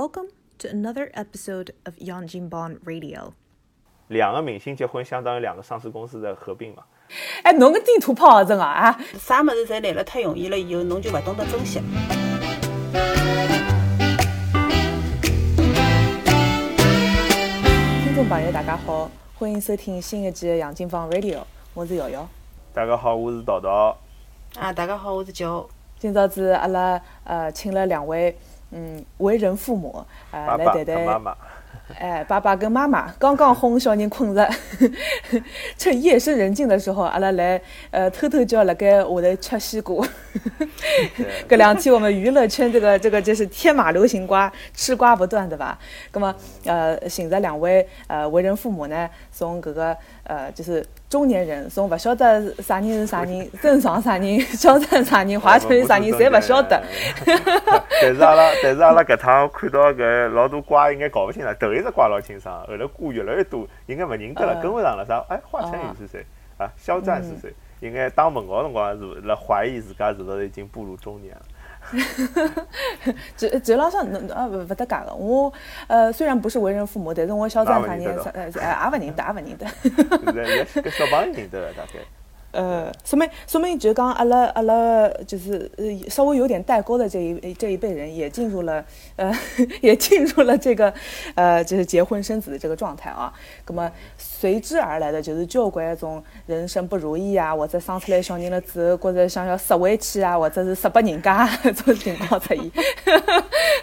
[0.00, 0.28] Welcome
[0.60, 3.34] to another episode of Yanjinban Radio.
[4.08, 6.84] 两个明星结婚，相当于两个上市公司的合并嘛。
[7.42, 8.98] 哎，侬个地图炮真个啊！
[9.18, 11.82] 啥物事侪来了太容易了，以后侬就勿懂得珍惜。
[18.02, 21.40] 听众朋友，大家好，欢迎收听新一季的《杨金芳 Radio》，
[21.74, 22.26] 我是瑶瑶。
[22.72, 23.98] 大家好，我是桃桃。
[24.58, 25.68] 啊，大家好，我是九。
[25.98, 28.34] 今朝子阿拉呃请了两位
[28.72, 31.36] 嗯为人父母呃来谈谈和妈妈，
[31.98, 34.48] 哎，爸爸跟妈妈刚刚哄小人困着，
[35.76, 40.06] 趁夜深人静的时候，阿拉来呃偷偷叫辣盖下头吃西瓜。
[41.48, 45.76] 搿两天我们娱乐圈这个这个就是天马流行瓜，吃瓜不断，对吧？
[46.12, 46.34] 那么
[46.64, 56.80] 呃，寻着两位呃为人父母呢，从搿个呃就是中年人，从勿晓得啥人是啥人，郑爽啥人，肖战啥人，华晨宇啥人，侪勿 晓得。
[58.00, 61.52] 但是阿拉， 但是阿拉搿趟看到搿老多瓜，应该搞勿清爽。
[61.58, 65.04] 头一只瓜老清爽，后来瓜越来越多，应该勿认得了，嗯跟勿上了。
[65.04, 65.18] 啥？
[65.28, 66.24] 哎，华晨宇是谁？
[66.56, 67.52] 啊，肖战是谁？
[67.80, 71.42] 应该打问号辰光是辣怀疑自家是勿是已经步入中年了。
[73.36, 75.52] 就就浪向侬啊勿勿搭界个，我
[75.86, 79.66] 呃虽然不是为人父母，但是我肖战啥人啥呃呃也勿认得，也勿认得。
[80.24, 81.98] 现在现在搿小朋友认得了，大概。
[82.52, 88.84] 呃，说明说明就讲阿拉阿拉就是呃稍微有点代沟的这一这一辈人也进入了
[89.16, 89.32] 呃
[89.80, 90.92] 也进入了这个
[91.34, 93.32] 呃就是结婚生子的这个状态啊。
[93.66, 102.70] 那么随之而来的就是交关种人生不如意啊，或者生出来小人了之后，觉着想要拾回去啊，或者是拾拨人家 这种情况出现。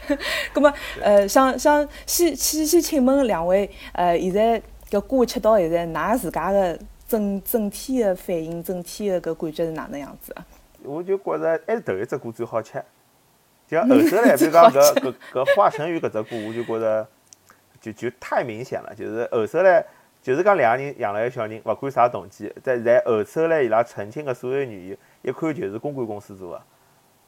[0.54, 6.78] 那么呃，想想先先先请问两位，呃，现在搿瓜吃到现在，㑚自家的
[7.08, 10.46] 整整体的反应，整体的搿感觉是哪能样子啊？
[10.84, 12.84] 我就觉着还是头一只瓜最好吃。
[13.68, 17.08] 就后头来，比如讲搿搿搿华晨宇搿只瓜，我就觉着
[17.82, 18.94] 就就太明显了。
[18.96, 19.84] 就是后头来，
[20.22, 26.56] 就是讲两个人养了个小人，勿管啥动机，在在后头来伊拉澄清个所有原因，一看就是公关公司做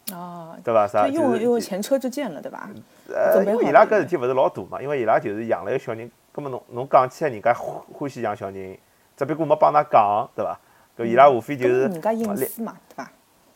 [0.09, 0.87] 的，哦，对伐？
[0.87, 1.07] 啥？
[1.07, 2.69] 就就是用用前车之鉴了，对吧？
[3.09, 8.77] 呃，因为伊拉搿事体勿是老大嘛，因为伊拉就是养了一个小人，葛末侬侬讲起来人家欢欢喜养小人，
[9.19, 10.57] 只不过没帮㑚讲，对伐？
[10.97, 13.11] 搿伊拉无非就是搿人家隐私嘛，对伐？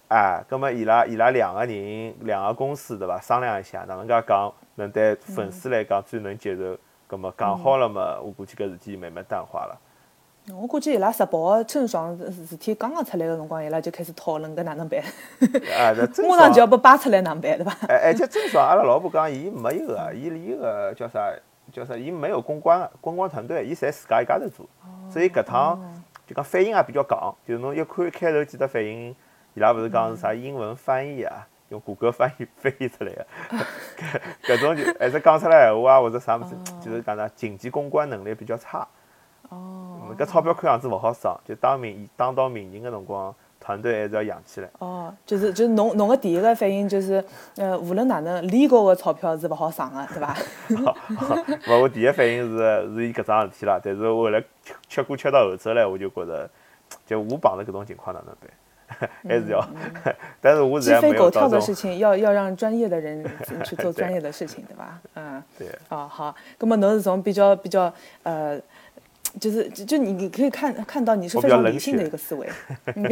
[0.09, 3.17] 哎，葛末伊拉伊拉两个人两个公司对伐？
[3.21, 6.77] 商量一下哪能介讲能对粉丝来讲最能接受。
[7.07, 9.79] 葛末讲好了嘛，我估计搿事体慢慢淡化了。
[10.53, 15.01] 我估计伊拉十八号郑爽事体刚刚出来个辰光，伊拉就开始讨论搿哪能办，
[15.77, 17.73] 哎，这郑马上就要爽，被扒出来哪能办，对伐？
[17.87, 21.31] 哎，而且郑爽，阿拉老婆讲，伊没有个，伊伊个叫啥
[21.73, 24.65] 叫啥，伊没有公关公关团队，伊侪自家一家头做，
[25.09, 25.79] 所以搿趟
[26.27, 29.13] 就讲反应也比较戆，就是侬一看开头几只反应，
[29.55, 33.25] 伊拉勿是讲是啥英文翻译啊，用谷歌翻译翻译出来个，
[34.45, 38.87] 搿 搿种就还是讲出来闲话啊，或者啥物事，就是讲啥紧急公关能力比较差。
[40.15, 43.33] 搿钞票看样子勿好省，就当名当到名人个辰光，
[43.63, 44.69] 团队还是要养起来。
[44.79, 47.23] 哦，就是就是侬侬个第一个反应就是，
[47.55, 50.37] 呃，无论哪能，legal 个钞票是勿好省个，对伐？
[51.71, 52.57] 勿，我第一反应是
[52.93, 56.49] 是伊搿桩事体啦，但是我后来吃吃瓜吃到后头来，我就觉着，
[57.07, 58.49] 就我碰着搿种情况哪能办？
[59.27, 59.65] 还是要，
[60.39, 63.25] 但是我鸡现在飞狗跳没有到这种，的事情，要要让专业的人
[63.63, 64.99] 去做专业的事情，对吧？
[65.15, 65.41] 嗯。
[65.57, 67.91] 对，哦，好，那么侬是从比较比较
[68.21, 68.59] 呃，
[69.39, 72.47] 就是就就你你可以看看到你是非常理性的一个思维，
[72.95, 73.03] 嗯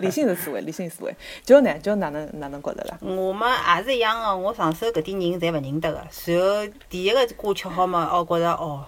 [0.00, 1.14] 理性的思维，理性思维。
[1.44, 2.98] 就呢，就哪能哪能觉得啦？
[3.00, 6.00] 我们也是一样的，我上手搿点人侪勿认得个。
[6.10, 8.84] 随后第一个瓜吃好嘛，哦，觉着哦，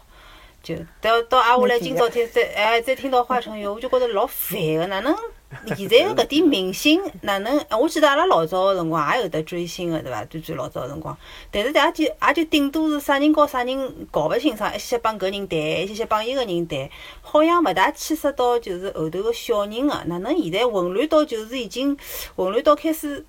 [0.63, 5.15] 就到到挨下来，今朝天再哎再听到华晨宇，我就觉着老烦个，哪能？
[5.77, 7.65] 现在个搿点明星哪能？
[7.79, 10.25] 我记得阿拉老早个辰光也有得追星个，对伐？
[10.25, 11.17] 追追老早个辰光，
[11.51, 19.95] 但是大家就也就顶多是啥人告啥人搞勿清爽，一些帮搿人谈，一些些帮伊个人谈，好像勿大牵涉到就是后头个小人个。
[20.07, 21.97] 哪能现在混乱到就是已经
[22.37, 23.25] 混乱到开始。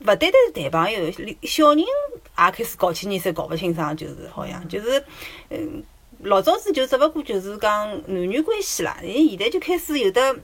[0.00, 1.10] 勿单单是谈朋友，
[1.42, 5.04] 小人也开始搞起年岁搞勿清爽，就是好像就是，
[5.50, 5.82] 嗯，
[6.22, 10.36] 老早子就只勿过就是讲男女关系啦，现现在就开始有的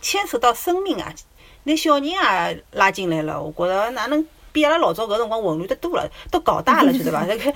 [0.00, 1.12] 牵扯到生命啊，
[1.64, 7.24] 拿小人也拉进来了，我觉着哪能比阿拉老早搿辰光混乱得多了，都搞大了，晓得伐？
[7.26, 7.52] 这个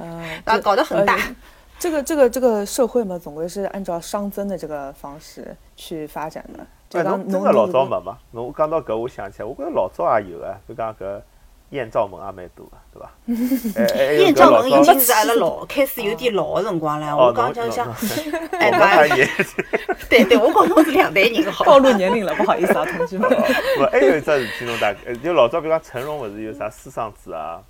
[0.00, 1.14] 呃， 啊，搞得很大。
[1.14, 1.36] 呃
[1.80, 6.66] 这个这个这个社会嘛，总归是按照熵增的这个方式去发展的。
[6.90, 8.18] 就哎，讲真个老早没嘛？
[8.32, 11.22] 侬讲到搿，我想起来，我觉着老早也有啊，就讲搿
[11.70, 14.12] 艳照门也蛮多个，对伐？
[14.22, 17.14] 艳照门已经是阿拉老开始有点老个辰光了。
[17.14, 17.86] 哦我讲讲想，
[18.58, 19.28] 哎我们还妈，也
[20.10, 21.64] 对对，我讲侬是两代人好。
[21.64, 23.28] 暴露年龄了，不好意思啊，同志们。
[23.28, 27.60] 不，还有一只事体侬大概，就老早比如讲成龙勿是有啥私生子啊，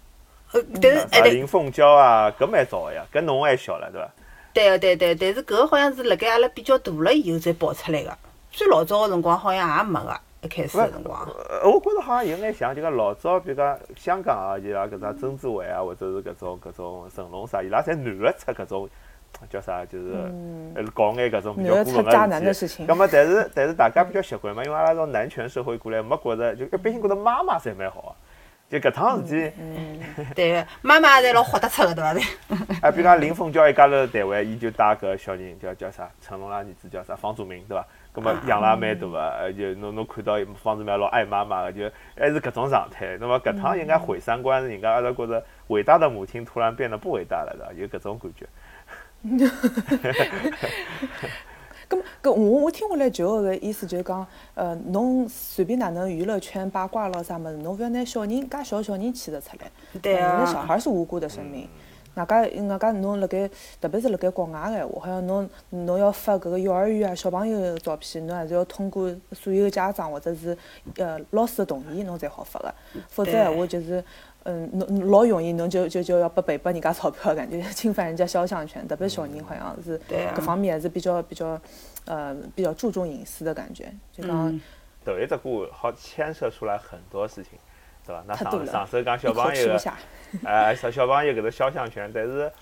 [0.53, 4.11] 呃，但是哎林凤娇啊，搿蛮早个呀，搿侬还小了对伐？
[4.53, 8.17] 对个对对，但是搿个好像是辣盖阿拉比较大了以后才爆出来个，
[8.51, 11.27] 最老早个辰光好像也没个，一开始个辰光。
[11.49, 18.89] 呃，我觉着好像有眼像，就讲老早，比如讲香港啊，就拉搿只曾志伟啊，或者是搿种搿种成龙啥，伊拉侪男个出搿种
[19.49, 20.13] 叫啥，就是
[20.75, 22.69] 呃搞眼搿种比较渣男个事体。
[22.69, 28.15] 的事情葛末但是但是大家比较习惯嘛，因为阿拉从男权社会过来，没觉着就一般性觉着妈妈侪蛮好个。
[28.71, 29.53] 就搿趟事体，
[30.33, 32.15] 对个，妈妈侪老豁得出个，对伐？
[32.15, 32.23] 对。
[32.83, 37.85] 哎， 比如讲林凤娇一家头台湾，伊就带搿小人叫叫啥，成龙拉儿子叫啥房祖名，对伐？
[38.13, 43.17] 葛末养了也蛮大个，呃就侬侬看到方祖名老爱妈妈个，就还是搿种状态。
[43.21, 47.73] 那么搿趟应该毁三观，人家阿拉觉着伟大的母亲突然变得不伟大了，对伐？
[47.81, 48.47] 有搿种感觉。
[51.91, 54.25] 咁么搿我我听下来就个意思就是讲，
[54.55, 59.69] 呃，侬随便哪能娱乐圈八卦咯啥物事，侬勿要拿小人介小小人牵扯出来。
[60.01, 61.69] 对呃人家小啊，孩是无辜的生命。
[62.15, 63.49] 外加外加侬辣盖，
[63.81, 70.57] 特别是辣盖国外个闲话，好像侬侬要发搿个幼儿园啊小朋友个照片，侬还是要通过所有的家长或者是
[70.97, 72.75] 呃老师的同意，侬才好发个。
[73.09, 74.05] 否则对闲话就是，
[74.43, 78.87] 嗯，侬老容易侬就就就要拨赔拨人家钞票，感觉 侵犯人家肖像权。
[78.89, 81.61] 特别小人好像是对啊各方面还是比较比较，
[82.07, 83.93] 呃，比较注重隐私的感觉。
[84.13, 84.61] 就讲嗯，
[85.05, 87.53] 头一只歌好牵涉出来很多事情，
[88.11, 88.25] 对伐？
[88.27, 89.81] 那上上首讲小朋友个。
[90.45, 92.53] 哎，小小朋友搿只肖像权，但是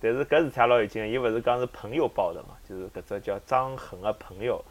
[0.00, 4.64] 但是搿事体也老有劲，伊勿是讲是朋友报的嘛，就是搿只叫张恒个朋友。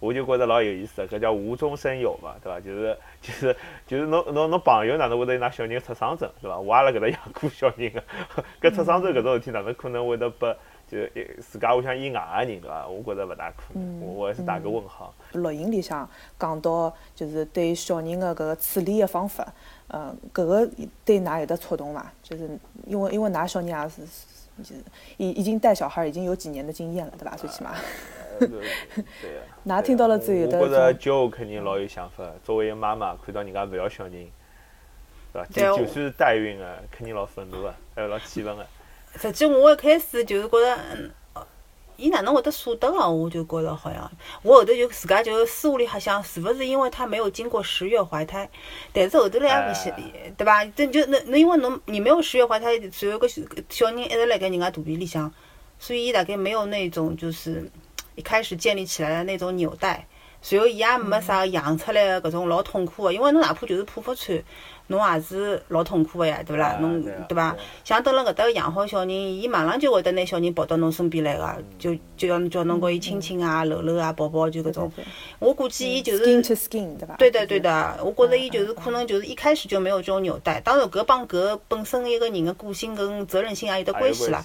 [0.00, 2.58] 我就觉着老有意思的，搿叫无中生有嘛，对伐？
[2.58, 6.58] 就是就是就是侬侬侬朋友哪能会得拿小人出伤症，对伐？
[6.58, 8.02] 我也辣搿搭养过小人个，
[8.60, 10.56] 搿出伤证搿种事体哪能可能会得拨
[10.92, 12.86] 就一自家屋里向以外个人，对伐？
[12.86, 15.14] 我觉着勿大可能，我我还是打个问号。
[15.32, 16.06] 录音里向
[16.38, 19.50] 讲到，就是对小人的搿个处理的方法，
[19.88, 20.68] 呃，搿个
[21.02, 22.12] 对㑚有得触动伐？
[22.22, 22.46] 就是
[22.86, 24.02] 因为因为㑚小人也是，
[24.58, 24.82] 就是
[25.16, 27.34] 已已经带小孩已经有几年的经验了，对伐？
[27.36, 27.70] 最起码，
[28.38, 28.60] 呃对对
[29.64, 29.74] 个。
[29.74, 32.22] 㑚听到了之后有我觉着种，就肯定老有想法。
[32.44, 34.12] 作为一个妈妈，看到人家勿要小人，
[35.32, 35.44] 对伐？
[35.46, 38.66] 就就算是代孕个，肯定老愤怒个，还有老气愤个。
[39.20, 41.46] 实际我一开始就是觉着，嗯，呃
[41.96, 43.08] 伊哪能会得舍得个？
[43.08, 44.10] 我就觉着好像，
[44.42, 48.48] 我后头就自家就私下里瞎想，是勿是因为他没有经过十月怀胎？
[48.92, 49.94] 但是后头来也勿想，
[50.36, 50.64] 对伐？
[50.64, 55.32] 这就那那因为侬你没有十月怀胎，随后个小小人一直辣盖人家肚皮里向，
[55.78, 57.70] 所以伊大概没有那种就是
[58.16, 60.06] 一开始建立起来的那种纽带。
[60.44, 64.42] 随后伊也没啥养出来的搿种老痛苦个，因为侬哪怕就是剖腹产，
[64.92, 66.68] 侬也是老痛苦个呀，对勿啦？
[66.68, 67.56] 啊侬对伐？
[67.82, 74.92] 像蹲辣搿搭养好小人，伊马上就会得拿小人抱到侬身边来个，就就要叫侬跟伊亲亲啊、搂搂啊、抱抱，就搿种。
[75.38, 77.16] 我估计伊就 skin 是 to skin，对伐？
[77.16, 77.98] 对的，对的。
[78.04, 80.60] 我觉着伊就是可能就是一开始就没有这种纽带。
[80.60, 84.44] 当然，搿帮搿本身一个人的个性跟责任心也有得关系啦。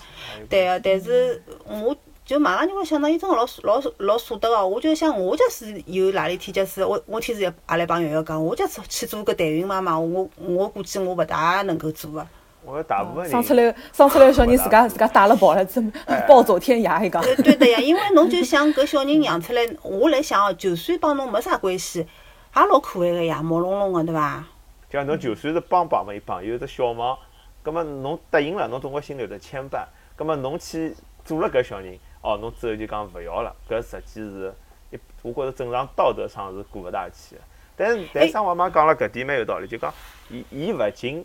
[0.50, 1.96] 对个，但是我
[2.28, 4.68] 就马上就会想到，伊真个老老老舍得个。
[4.68, 12.28] 我就想，我假使有哪里天，假使我我天是也也来帮瑶瑶讲，我假使去做个代孕妈妈，我我估计我勿大能够做个。
[12.66, 15.90] 我觉得大部分生出来生出来小人自家自家带了跑了，真
[16.28, 17.24] 暴走天涯伊讲。
[17.24, 24.44] 对，对的呀，因为侬就想搿小人养出来，我来想哦，就算帮侬没啥关系，也老可爱个呀，毛茸茸个，对伐？
[24.90, 27.18] 就像侬就算是帮帮嘛一帮，有只小忙，
[27.64, 29.86] 葛末侬答应了，侬总归心里有得牵绊。
[30.18, 34.54] 葛末侬去做了搿小人，哦，侬之后就讲勿要了，搿实际是
[34.92, 37.42] 一，我觉着正常道德上是过勿大去个。
[37.76, 39.94] 但是，但是生活妈讲了搿点蛮有道理，就讲
[40.30, 41.24] 伊伊勿仅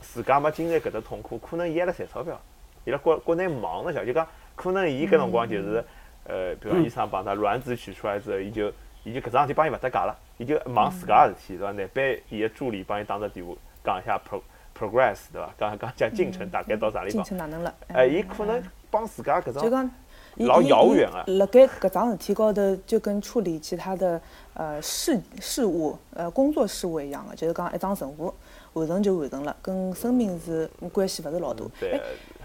[0.00, 2.40] 自家没经历搿只痛苦，可能伊还辣赚钞票，
[2.84, 5.84] 伊辣国国内忙侬晓得，就讲可能伊搿辰光就是，
[6.24, 8.72] 呃，比如医生帮他卵子取出来之后，伊就
[9.04, 11.72] 伊就搿桩事体帮伊勿搭界了，伊就忙自家个事体，对伐？
[11.72, 13.52] 难办伊个助理帮伊打只电话
[13.84, 14.40] 讲一下 pro
[14.78, 15.52] progress，对伐？
[15.58, 17.24] 讲讲讲进程大概到啥地进方？
[17.28, 17.74] 程哪能了？
[17.88, 19.84] 哎，伊可能帮自家搿种就讲。
[19.84, 19.90] 伊
[20.36, 24.20] 老遥远啊辣盖搿桩事体高头，就跟处理其他的
[24.54, 28.32] 呃事事务呃工作事务一样的，就是讲一桩任务
[28.72, 31.64] 完成就完成了，跟生命是关系勿是老大。
[31.78, 32.00] 对哎，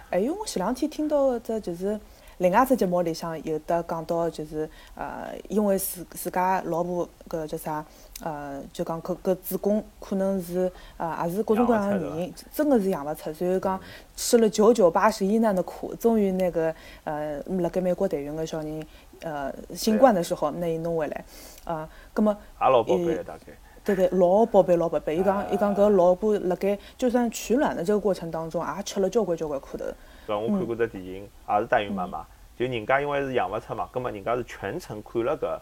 [0.10, 2.00] 还有我前两天听到只就是
[2.38, 7.84] 另外一只节目里向有的讲到，就是呃，因为自自家老婆搿叫啥
[8.22, 13.80] 呃，就讲搿搿子宫可能是呃也是各种各样的原因，真的是养勿出，所以讲
[14.16, 18.86] 吃了九九八十一难的苦，终于那个呃辣盖美国代孕个小人
[19.22, 21.26] 呃新冠的时候，拿伊弄回来，
[21.66, 22.38] 呃，葛么。
[22.62, 23.46] 也老宝贝个大概。
[23.84, 25.16] 对对，老宝贝，老宝贝。
[25.16, 29.86] 伊讲，伊讲搿老婆辣盖就算取卵的这个过程当中，也吃了交关交关苦头。
[30.28, 30.38] 对伐？
[30.38, 35.58] 我看过只电影，也是代孕妈妈，就人家因为是养勿出嘛，葛末人家是全程看了搿，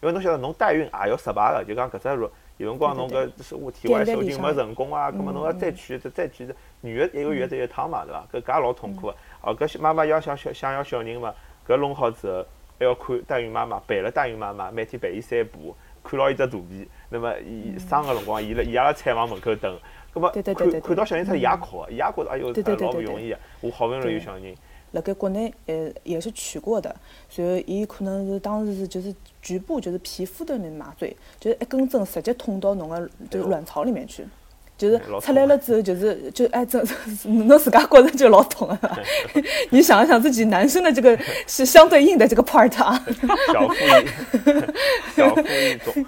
[0.00, 6.48] 因为侬晓得侬代孕也要失败个，就讲搿只卵有辰光侬搿是我体外受精没成功啊，葛末侬要再取再再取，
[6.80, 8.26] 女个一个月只一趟嘛，对伐？
[8.32, 9.16] 搿搿也老痛苦个。
[9.42, 11.34] 哦，搿妈妈要想小想要小人嘛，
[11.66, 12.44] 搿弄好之后
[12.78, 16.88] 还要看代孕妈妈陪了代孕妈妈，每天陪伊散步，看牢伊只肚皮。
[17.08, 19.76] 那么伊生个辰光，伊辣伊也辣产房门口等。
[20.14, 24.54] 葛末看看到小人出来也哭，伊也觉着哎呦，老勿容易个，我好不容易有小人。
[24.92, 26.94] 辣盖国内，呃，也是取过的，
[27.28, 34.24] 所以伊可能是当时是就是局部就是皮肤的那麻醉，就是一根针直接捅到侬个就是卵巢里面去。
[34.76, 36.82] 就是出来了之后，就是就哎，这
[37.24, 38.98] 侬自家觉着就老痛啊！
[39.70, 41.16] 你想一想自己男生的这个
[41.46, 43.00] 是相对应的这个 part 啊，
[43.52, 46.04] 小腹一 小腹一种，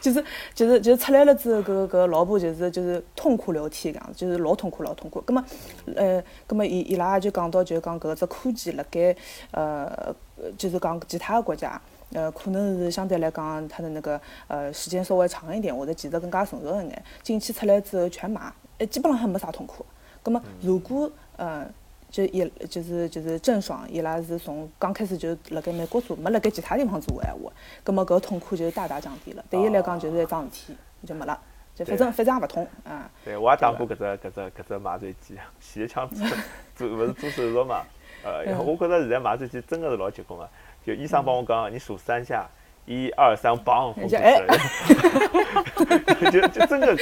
[0.00, 0.24] 就是
[0.54, 5.20] 就是就是出来了之后，搿搿老婆就是就是痛哭流涕搿样子，就是老痛苦老痛苦。
[5.20, 5.44] 葛么
[5.94, 9.14] 呃，葛么伊伊拉就讲到就讲搿只科技辣盖
[9.50, 10.14] 呃，
[10.56, 11.78] 就是讲其他的国家。
[12.12, 19.84] 呃，可能是相对来讲，它的那个呃时间稍微长一点，或者技术更加成熟一眼，进去出来之后全麻，呃，基本上还没啥痛苦。
[20.22, 21.66] 葛么如果呃
[22.10, 29.44] 就伊就是就是郑爽伊拉是从刚开始就辣盖美国做，没辣盖其他地方做个闲话，葛么搿痛苦就大大降低了。
[29.50, 31.38] 对伊来讲就是一桩事体，就没了，
[31.74, 33.10] 就反正反正也勿痛啊。
[33.24, 36.08] 对，我也打过搿只搿只搿只麻醉剂， 前一枪
[36.76, 37.82] 做勿是做手术嘛？
[38.24, 40.48] 呃，我觉着现在麻醉剂真个是老结棍个。
[40.86, 42.48] 就医生帮我刚，你数三下，
[42.84, 44.56] 一二三，嘣，呼出来了。
[46.30, 46.96] 就 就真的，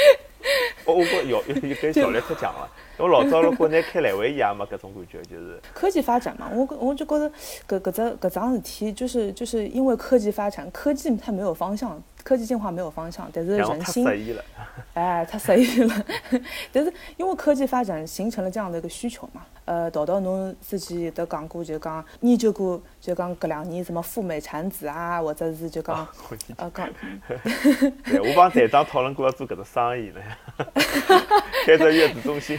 [0.86, 5.60] 我我有有有跟小雷特讲了，我老早辣国内开来回一样嘛，搿种感觉就是。
[5.72, 7.30] 科技发展嘛，我我就觉得
[7.68, 12.02] 搿搿只搿桩事体，就是就是因为科技发展，科技它没有方向。
[12.24, 14.08] 科技进化没有方向，但是人心，
[14.94, 16.04] 哎，太适意了。
[16.72, 26.08] 但是因为科技发展形成了这样的一个需求嘛，呃，道道侬之前都讲过，就讲研究过，就讲搿两年什么赴美产子啊，或者是就讲，
[26.56, 26.88] 呃，讲，
[28.06, 30.20] 对，我帮队长讨论过要做搿只生意呢，
[31.66, 32.58] 开只月子中心，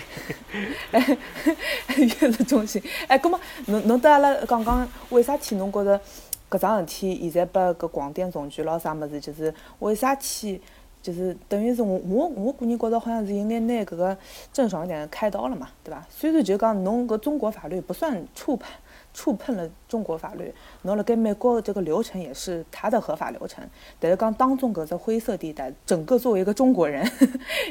[1.98, 6.00] 月子中心，哎，搿么侬侬对阿拉讲讲，为啥体侬觉着？
[6.48, 10.62] 搿桩事体现在拨搿广电总局咾啥物事，就是为啥体，
[11.01, 14.15] 就是等于是我我我个人觉着好像是应该拿搿个
[14.53, 16.05] 郑爽一点开刀了嘛，对伐？
[16.08, 18.70] 虽然就讲侬搿中国法律不算触碰
[19.12, 20.53] 触碰了中国法律，
[20.84, 23.67] 侬辣盖美国这个流程也是他的合法流程，
[24.00, 27.03] 但是讲当中搿只灰色地带，整个作为一个中国人，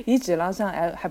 [0.05, 1.11] 伊基本上还还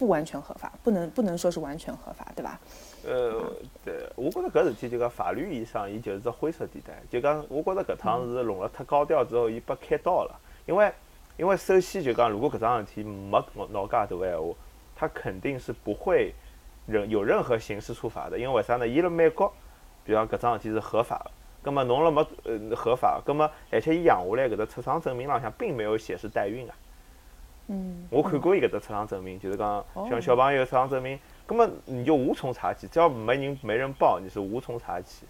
[0.00, 2.58] 不完全合法，不能不能说是完全合法，对伐？
[3.04, 3.52] 呃，
[3.84, 6.94] 对，我觉着搿事体就讲法律意义上，伊就是只灰色地带。
[7.10, 10.40] 就讲，我觉着搿趟是弄了太高调之后，伊被开刀了。
[10.64, 10.90] 因为，
[11.36, 14.54] 因为首先就讲，如果搿桩事体没闹介大个闲话，
[14.96, 16.32] 他肯定是不会
[16.86, 18.38] 任有任何刑事处罚的。
[18.38, 18.88] 因为为啥呢？
[18.88, 19.52] 伊辣美国，
[20.02, 21.30] 比方搿桩事体是合法的，
[21.62, 26.74] 葛末侬辣没呃合法，葛末而且伊养下来搿只出生证明浪向并没有显示代孕啊。
[27.70, 28.06] 嗯。
[28.10, 31.18] 我看过伊搿只出生证明，就是讲像小朋友出生证明。
[31.48, 35.26] 那么你就无从查起，只要没人没人报，你是无从查起。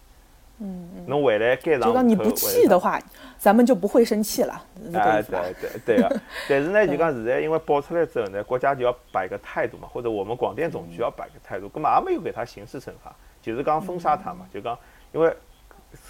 [0.58, 1.04] 嗯嗯。
[1.06, 3.00] 侬回来盖上就讲你不气的话，
[3.38, 4.62] 咱们就不会生气了。
[4.92, 6.10] 哎，对对对啊！
[6.46, 14.78] 但是呢，就讲现在因为爆出来之后呢，国家就要摆个态度嘛，或者我们广电总局要摆个态度，根本也没有给他刑事惩罚，就是讲封杀他嘛，就讲
[15.12, 15.34] 因为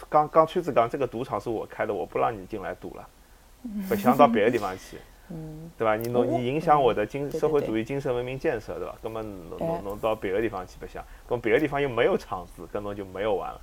[0.09, 3.09] 刚刚崔子刚这个赌场是我开的，我不让你进来赌了，
[3.89, 4.99] 不想到别的地方去。
[5.31, 5.97] 嗯，对吧？
[5.97, 8.97] 你弄你影响我的精社会主义精神文明建设，对吧？
[9.03, 13.61] 根本弄弄弄到别的地方去白相，跟别的地方又没有场子，根本就没有玩了，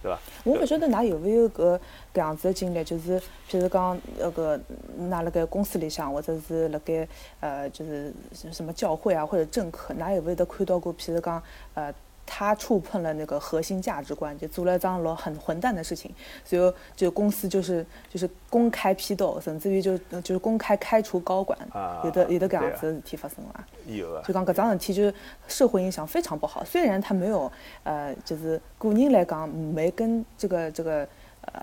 [0.00, 0.18] 对吧？
[0.44, 1.76] 我不晓得㑚有没有个
[2.14, 4.58] 搿样子的经历，就是譬如讲那个
[5.00, 7.08] 㑚辣盖公司里向，或者是辣盖
[7.40, 8.12] 呃，就是
[8.52, 10.94] 什么教会啊或者政客，㑚有没有得看到过？
[10.96, 11.42] 譬如讲
[11.74, 11.92] 呃。
[12.24, 16.10] 他触碰了那个核心价值观，就做了一桩老很混蛋的事情，
[16.44, 21.58] 所以就公司就是就是公开批斗，甚至于就就是公开开除高管，
[22.04, 23.66] 有的有的搿样子的事体发生了。
[23.86, 24.22] 有啊。
[24.24, 25.14] 就讲搿桩事体，就是
[25.46, 26.64] 社会影响非常不好。
[26.64, 27.50] 虽然他没有
[27.82, 31.06] 呃，就是个人来讲没跟这个这个
[31.42, 31.62] 呃，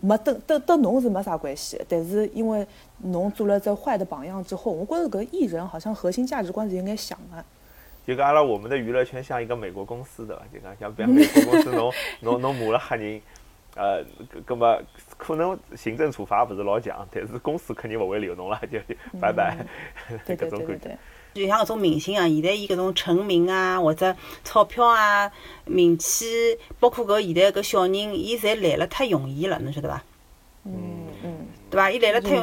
[0.00, 2.66] 没得得得侬是没啥关系，但是因为
[2.98, 7.44] 侬做了这坏的榜样之后，我觉着搿艺人好像核心价值观是应该想的。
[8.06, 13.20] 就讲阿拉我们的娱乐圈像一个美国公司对伐，就讲像比方 美国公司，侬侬侬骂了黑人，
[13.76, 14.04] 呃，
[14.46, 14.78] 搿么
[15.16, 18.78] 可能行政处罚勿是老强，但是公司肯定勿会留侬了，就
[19.20, 19.56] 拜拜，
[20.26, 20.98] 搿种感觉。
[21.32, 25.30] 就像搿种明星啊，现在伊搿种成名啊，或者钞票啊、
[25.64, 30.02] 名气，包括搿现在搿小人，伊侪来了太容易了，侬晓得伐？
[30.64, 31.46] 嗯嗯。
[31.72, 31.90] 对伐？
[31.90, 32.36] 伊来了太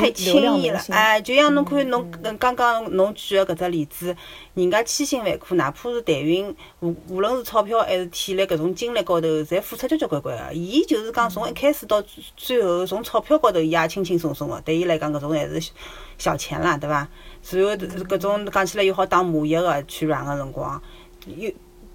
[0.00, 4.16] 太轻易了哎，就像侬看侬嗯刚刚侬举个搿只例子，
[4.54, 10.54] 人家千辛万苦，哪怕是代孕，无无论是钞票还是体力搿种精力高头，侪付出交交关关个。
[10.54, 15.72] 伊就是讲从一开始到最最后，从钞票高头伊也轻轻松松个，对伊来讲搿种还是小
[16.16, 17.06] 小钱啦，对伐？
[17.50, 20.80] 然后搿种讲起来又好打麻药个取卵个辰光，
[21.26, 21.50] 又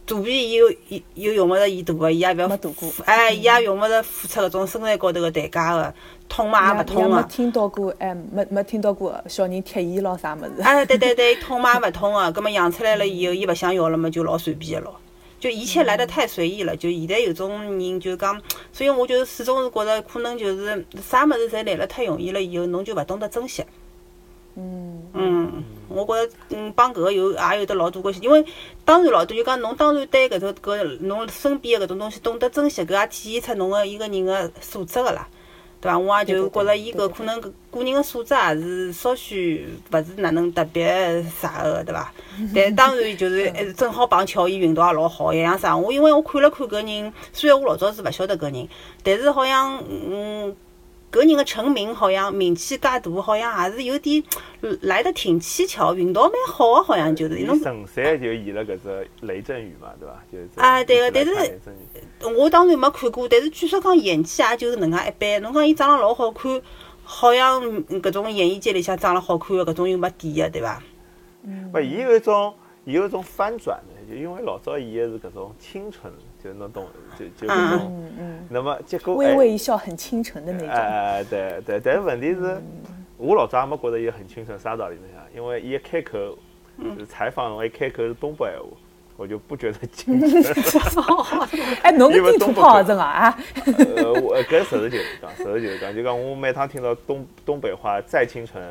[0.07, 5.93] 肚皮又又又用勿着伊大个，伊也勿要没大过付哎，伊也用勿着付出搿种身材高头个代价个，
[6.29, 7.17] 痛嘛也勿痛个。
[7.17, 10.61] 没听到过，哎，没没听到过小人贴伊咯啥物事。
[10.63, 14.95] 哎，对对对， 痛嘛也勿痛个，葛末养出来了以后，伊勿想要了嘛，就老随便个咯。
[15.39, 23.63] 就一切来得太随意了，就现在有种人就讲，所以我就始终是觉着，可能就是啥物事侪来了太容易了以后，侬就勿懂得珍惜。
[24.55, 28.43] 嗯，嗯，我觉着嗯帮搿个有也有得老大关系，因为
[28.85, 35.27] 当然老多，就讲侬当然对搿种搿侬身边个搿种东西懂得珍惜，搿也体现出侬个一个人个素质个啦，
[35.79, 35.97] 对伐？
[35.97, 42.13] 我也就觉着伊搿可能搿个人个素质也是稍许勿是哪能特别啥个，对伐？
[42.53, 45.75] 但当然就是还是正好碰巧伊运动也老好，一样啥？
[45.75, 48.67] 我因为我看了看搿人，虽然我老早是勿晓得搿人，
[49.03, 50.55] 但是好像嗯。
[51.11, 54.21] 搿人个成名好像名气介大，好像也是有点
[54.81, 60.23] 来得挺蹊跷，运道蛮好个，好像就是伊侬神山就演了搿只雷震宇嘛，对伐？
[60.31, 61.59] 就是这啊对个但是
[62.37, 65.41] 我当然没看过，但是据说讲演技也就是能介一般。
[65.41, 66.61] 侬讲伊长得老好看，
[67.03, 70.83] 好像嗯搿种演艺界里向长得好看个搿种又没底个，对伐？
[71.73, 76.11] 勿，伊有一种，伊有一种翻转的，就因为老早演个是搿种清纯，
[76.43, 76.85] 就侬懂，
[77.17, 77.87] 就就搿种。
[77.89, 80.69] 嗯嗯，那么结果微哎微一笑很倾城的那种。
[80.69, 82.61] 哎，对对，但是问题是，
[83.17, 85.01] 我老早也没觉得伊很清纯，啥道理呢？
[85.35, 86.37] 因为伊一开口
[86.77, 88.77] 就是采访，我一开口是东北闲话，
[89.17, 90.43] 我就不觉得清 纯。
[91.81, 93.37] 哎，侬个地图东北可炮真个啊？
[93.95, 98.63] 呃，我搿实事求是讲，实事求是讲，就讲我每趟听到东东北话再清纯，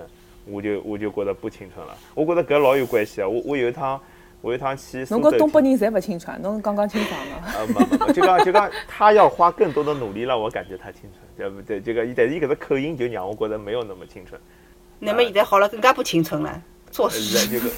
[0.46, 1.96] 我就我就觉得不清纯了。
[2.14, 3.28] 我觉得搿老有关系啊。
[3.28, 4.00] 我我有一趟，
[4.46, 7.36] 我有一趟去侬州个东北人侪勿清爽，侬刚刚清爽了。
[7.38, 11.80] 啊，没没没，就讲就讲他要花更多的努力让我感觉他清纯，对不对？
[11.80, 14.40] 这个，但是伊搿个口音就让我觉得没有那么清纯。
[15.00, 16.62] 那么现在好了，更加不清纯了，
[16.92, 17.48] 做呃事。
[17.48, 17.68] 这个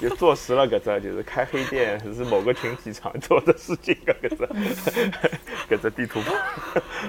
[0.00, 4.48] 就坐实了搿只就是开黑店是某个群体常做的事情啊， 搿只
[5.76, 6.32] 搿只地图炮。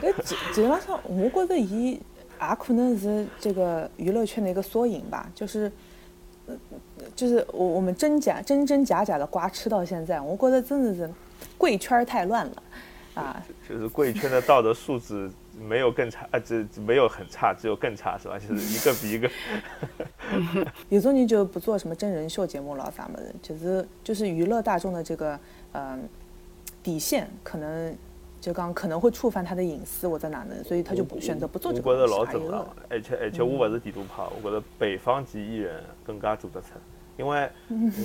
[0.02, 5.72] 搿基基本上，我觉得伊也可能是这个娱乐圈的一个缩影吧，就是，
[6.48, 6.56] 呃
[7.18, 11.10] 就是我我们真假真真假假的瓜吃到现在，我觉得真的是
[11.58, 12.64] 贵圈太乱了，
[13.16, 15.28] 啊，就是贵圈的道德素质
[15.60, 18.38] 没有更差，啊，这这没有很差，只有更差，是吧？
[18.38, 19.28] 就是一个比一个。
[20.90, 25.40] 有种人就不做什么真人秀节目了，啥么的，就是就是娱乐大众的这个
[25.74, 26.08] 嗯、
[26.84, 27.98] 底线，可能
[28.40, 32.12] 就刚可能会触犯他的隐私我在哪能，所以他就不选择不做这我觉个东西。
[32.12, 36.68] 得老正常而且而且我不是地图炮，我觉得北方籍艺人更加做得出。
[37.18, 37.50] 因为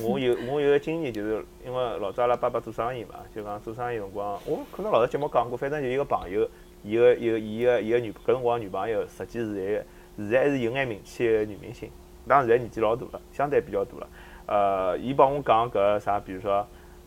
[0.04, 6.48] 我有 我有个经验，就是因为老早阿拉爸爸做生意嘛，就讲做生意辰光，我可能老早节目讲过，反正就一个朋友，
[6.82, 9.84] 伊个有伊个伊个女搿辰光女朋友，实际是一个
[10.16, 11.90] 现在还是有眼名气个女明星，
[12.26, 14.08] 当然现在年纪老大了，相对比较大了。
[14.46, 16.66] 呃，伊帮我讲搿啥，比如说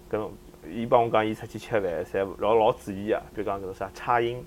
[0.09, 0.31] 搿种，
[0.69, 4.43] 伊帮我讲伊出去吃饭，侪老老注意个，比如讲搿种啥差音，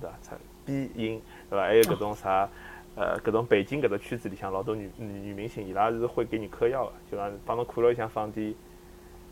[0.00, 0.16] 对伐？
[0.22, 1.64] 差鼻音，对伐？
[1.66, 2.48] 还有搿种啥，
[2.94, 8.54] 呃，搿种北京搿只圈子里向老多女女女明星，伊拉是会给你嗑药个，就讲帮侬看了里向放点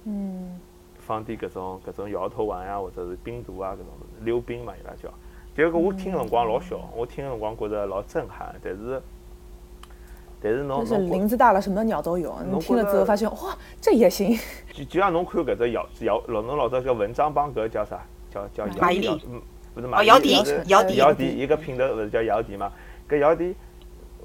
[0.05, 0.59] 嗯，
[0.99, 3.87] 放点搿种搿种摇头丸呀，或者是冰毒啊搿种
[4.23, 5.13] 溜冰嘛，伊拉叫。
[5.55, 9.03] 就搿我听个辰光老小，我听个辰光觉着老震撼，但是
[10.43, 12.35] 但是侬就是林子大了，什么鸟都有。
[12.51, 14.39] 侬听了之后发现，哇，这也行。
[14.73, 18.01] 就就像侬看搿只姚姚老侬老早叫文章帮搿叫啥？
[18.31, 19.43] 叫叫马伊琍姚嗯，
[19.75, 20.31] 不是哦马伊琍姚笛
[20.69, 22.73] 姚笛姚笛一个品头勿是叫姚笛嘛？
[23.11, 23.57] 搿姚笛，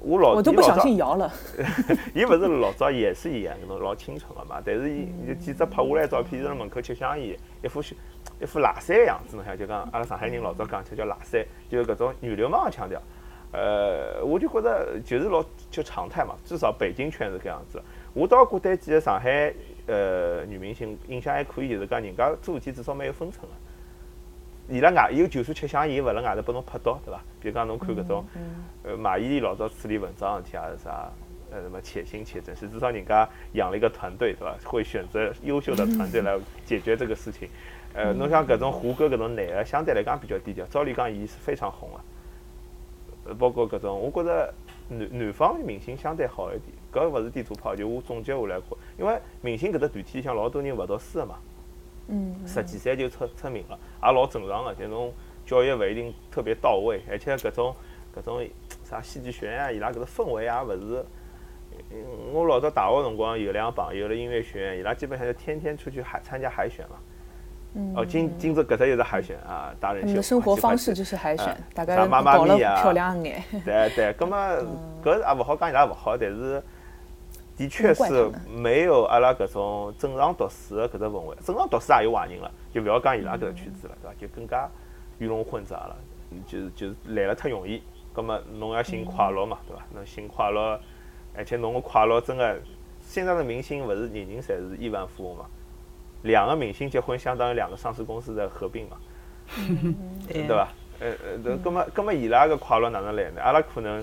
[0.00, 1.32] 我老我都不相信摇了。
[2.14, 7.80] 伊勿是老早也是演搿种老清纯个嘛，但是伊伊几只拍下来照片，是辣门口吃香烟，一副
[8.40, 13.02] 一副垃圾个样子，侬想就讲阿拉上海人老早讲起叫垃圾，就是搿种女流氓个腔调。
[13.52, 17.82] 呃，我就觉着就是老就常态嘛，至少北京圈是搿样子。
[18.12, 19.52] 我倒觉对几个上海
[19.86, 23.48] 呃女明星印象还可以，就是讲人家做事体至少蛮有分寸个。
[24.68, 27.20] 伊拉外，伊就算吃香烟，勿辣外头拨侬拍到，对伐？
[27.40, 28.24] 比如讲侬看搿种，
[28.82, 31.10] 呃，马伊琍老早处理文章事体啊是啥？
[31.48, 34.56] 呃，什么且行且珍惜，至少人家养了一个团队，对伐？
[34.68, 37.48] 会选择优秀的团队来解决这个事情。
[37.94, 40.66] 呃，侬像搿种胡歌搿种男个，相对来讲比较低调。
[40.66, 43.30] 照理讲，伊是非常红个。
[43.30, 44.52] 呃，包括搿种，我觉着
[44.88, 46.76] 男男方明星相对好一点。
[46.92, 51.36] 搿勿是地图炮，就我总结下来看，因为明星搿只团体里向老多人勿读书个嘛。
[52.08, 54.74] 嗯，十几岁就出出名了，也老正常个。
[54.74, 55.12] 就侬
[55.44, 57.74] 教育勿一定特别到位，而且搿种
[58.16, 58.46] 搿种
[58.84, 61.04] 啥戏剧学院啊，伊拉搿个氛围也，勿是。
[61.90, 66.96] 嗯我老早大学辰光有两个朋友了音乐学院，伊拉基本上就天天出去海参加海选嘛。
[67.94, 70.08] 哦，今今朝搿只又是海选啊，达人秀。
[70.08, 73.44] 你的生活方式就是海选啊，大概搞了漂亮眼。
[73.62, 74.36] 对对，葛么
[75.04, 76.62] 搿也勿好讲伊拉勿好，但是
[77.56, 81.36] 的确是没有阿拉搿种正常读书的搿只氛围。
[81.44, 84.14] 正常读书也有坏人了，就勿要讲伊拉搿个圈子了，对伐？
[84.20, 84.68] 就更加
[85.18, 85.96] 鱼龙混杂了，
[86.46, 87.82] 就是就是来了太容易。
[88.12, 89.82] 葛么侬要寻快乐嘛，对伐？
[89.94, 90.80] 侬寻快乐，
[91.34, 92.58] 而且侬个快乐真个，
[93.00, 95.46] 现在的明星勿是人人侪是亿万富翁嘛？
[96.22, 98.96] 两个明星结婚相当于两个上市公司的合并嘛？
[100.28, 100.68] 对对伐？
[100.98, 103.42] 呃呃，对，葛么葛么伊拉个快乐哪能来呢？
[103.42, 104.02] 阿拉可能，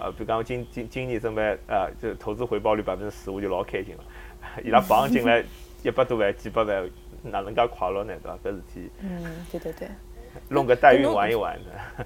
[0.00, 4.04] 呃，比如讲今今今年准备呃，就投资回报率百分之十，我就老开心了。
[4.64, 5.42] 伊拉绑进来
[5.82, 6.90] 一百多万、几百万，
[7.22, 8.12] 哪能介快乐呢？
[8.22, 8.38] 对伐？
[8.44, 9.88] 搿事体嗯，对对对。
[10.50, 12.04] 弄个代孕玩一玩的，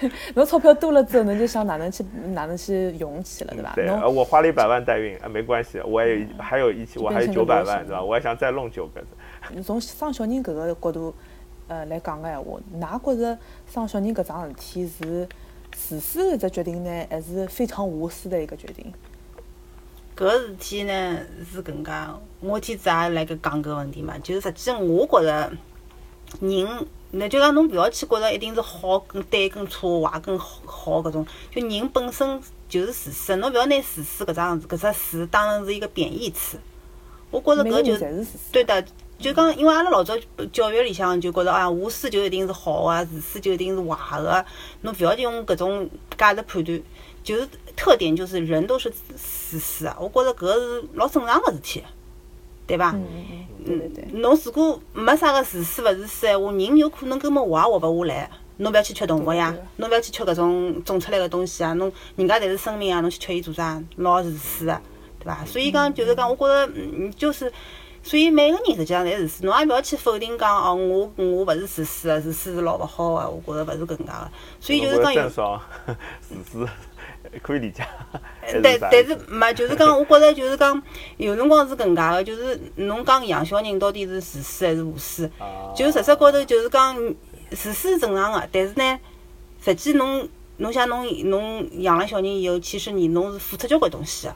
[0.34, 2.02] 侬钞票多了之后，侬就想哪能去
[2.32, 3.72] 哪能去用起了，对吧？
[3.76, 8.02] 对，呃我花了一百万代孕，啊，没关系，我还有一还有一期，我还有九百万，对吧？
[8.02, 9.04] 我还想再弄九个，
[9.62, 11.14] 从生小人搿个角度，
[11.68, 15.28] 呃来讲个闲话，㑚觉着生小人搿桩事体是
[15.74, 18.92] 自私的一只决定呢，还是非常无私的一个决定？
[20.16, 21.18] 搿事体呢
[21.52, 21.90] 是搿能介，
[22.40, 25.52] 我天子也辣盖讲搿个问题嘛，就是实际我觉着
[26.40, 36.58] 人，那就讲侬勿要去觉着一定是好跟对跟错，坏跟好好搿种，就人本身就是自私，侬勿要拿自私搿桩搿只词当成是一个贬义词。
[37.30, 38.24] 我觉着搿就是。
[38.52, 38.84] 对的，
[39.18, 40.14] 就讲，因为阿拉老早
[40.52, 44.44] 教育里向就觉着啊，无私就一定是好啊，自私就一定是坏个，
[44.82, 46.82] 侬勿要用搿种价值判断，
[47.22, 51.82] 就是特点就是人都是自私啊，我觉着搿是老正常个事体，
[52.66, 52.90] 对伐？
[53.64, 54.04] 嗯，对。
[54.12, 58.30] 侬如果没啥个自私勿自私闲话，人有可能根本活也活勿下来。
[58.56, 63.82] 侬勿要去吃动物呀，侬勿要去吃搿种种出来个东西啊，侬人家侪是生命啊，侬去吃伊做啥？
[63.96, 64.80] 老自私个，
[65.18, 65.44] 对伐？
[65.46, 67.50] 所以讲就是讲，我觉着嗯，就是。
[68.04, 74.30] 所以每个人实际上侪自私，侬也勿要去否定讲哦，我我勿是自私个，自私是老勿好个，我觉着勿是搿能介个。
[74.60, 76.68] 所以就是讲有自私，
[77.42, 77.82] 可以理解。
[78.62, 80.80] 但但是没，就是讲，我觉着就是讲，
[81.16, 85.24] 有辰光是搿能介个，就是侬讲养小人到底是自私还是无私？
[85.38, 86.94] 啊就实质高头就是讲，
[87.52, 89.00] 自私是正常个，但是呢，
[89.64, 94.34] 实际侬侬想侬侬养了小人以后，其实你侬是付出交关东西个。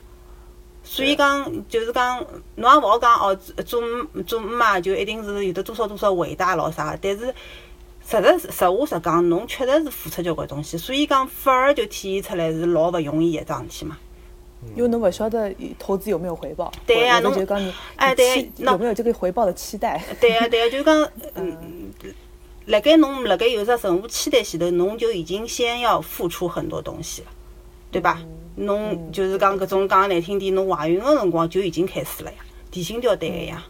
[0.90, 2.18] 所以讲，就是讲，
[2.54, 3.82] 侬也勿好讲哦，做
[4.26, 7.26] 做姆妈就一定是有得多少多少伟大咾啥个，但是
[8.08, 13.98] 实实实话实讲，侬确实是付出交关东西，所以讲反而就体现出来是老勿容易一桩事体嘛。
[14.74, 20.02] 因为侬勿晓得投资有没有回报，对呀侬就讲你你哎对期那有没有这个回报的期待？
[20.18, 21.92] 对个、对个、就讲， 嗯，
[22.64, 27.28] 辣盖侬辣盖有只任何期待前头，侬就已经先要付出很多东西了，
[27.92, 28.22] 对吧？
[28.58, 32.38] 侬就是讲搿种讲难听点，侬怀孕个辰光就已经开始了呀，
[32.70, 33.64] 提心吊胆个呀。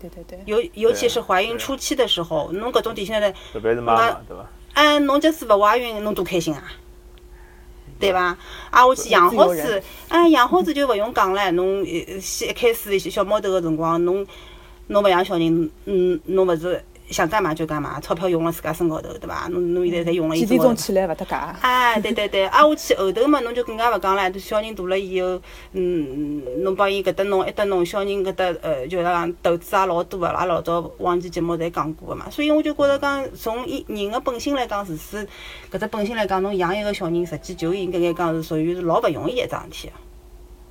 [0.00, 0.38] 对对对。
[0.46, 4.46] 尤尤其是怀孕初期的时候，侬搿种提心吊胆，特别是妈妈，对伐？
[4.74, 6.62] 哎，侬假使勿怀孕，侬多开心啊，
[7.98, 8.36] 对伐？
[8.70, 11.50] 啊，我去养好子哎，养好子就勿用讲了。
[11.52, 14.26] 侬呃先一开始小毛头个辰光，侬
[14.88, 19.48] 侬勿养小人，嗯，侬勿是想干嘛就干嘛，钞票用了自家身高头，对伐？
[19.50, 20.46] 侬侬现在侪用了伊几。
[20.46, 21.58] 点钟起来勿搭界？
[21.60, 24.32] 哎，对对对，挨下去后头嘛，侬就更加勿讲了。
[24.38, 25.40] 小人大了以后，
[25.72, 32.28] 嗯，侬帮伊搿搭弄，埃搭弄，小人搿搭呃，就是讲投资也老多个，阿拉老早往期节目侪讲过个嘛。
[32.30, 35.26] 所以我就觉着讲，从一人个本性来讲，自私
[35.70, 39.92] 搿只本性来讲，侬养一个小人，实际就应该来讲是属于是老勿容易一桩事体。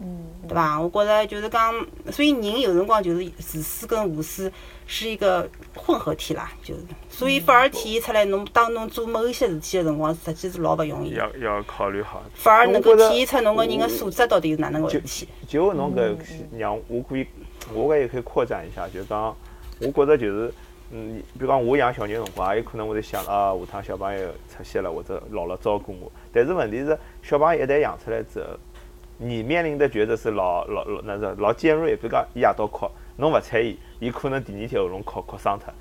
[0.02, 0.79] 嗯，对伐？
[0.79, 1.73] 我觉着就是讲，
[2.12, 4.51] 所以人有辰光就是自私跟无私
[4.88, 11.17] 是一个混合体啦，就是，所以反而体现出来，侬当侬做某一些事体个辰光，实际是老勿容易的。
[11.17, 12.21] 要要考虑好。
[12.34, 15.27] 反而能够体现出侬个人个素质到底是哪能个就问题。
[15.47, 16.15] 就侬搿
[16.58, 17.25] 让我可以，
[17.73, 19.36] 我搿也可以扩展一下，就是讲，
[19.79, 20.53] 我觉着就是，
[20.91, 26.12] 嗯，比如讲我养小人辰光，也有可能会得想啊，下趟小朋友出息了或者老了照顾我。
[26.31, 28.47] 但是问题是，小朋友一旦养出来之后，
[29.17, 31.95] 你面临的抉择是老老老那是老尖锐。
[31.95, 35.73] 比如讲，伊夜到哭，侬勿睬伊，伊可能第二天喉咙哭哭伤脱。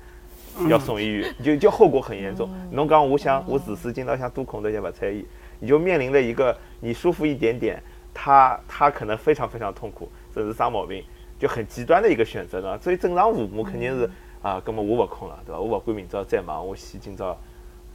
[0.69, 2.49] 要送医院，就就后果很严重。
[2.71, 5.25] 侬讲我想我自私，今朝想多控制一下勿睬伊，
[5.59, 7.77] 你就面临了一个你舒服一点点，
[8.13, 11.03] 他他可能非常非常痛苦，甚至生毛病，
[11.37, 12.79] 就很极端的一个选择呢。
[12.79, 14.09] 所以正常父母肯定是
[14.41, 15.59] 啊，根本我勿空了，对伐？
[15.59, 17.37] 我勿管明朝再忙，我先今朝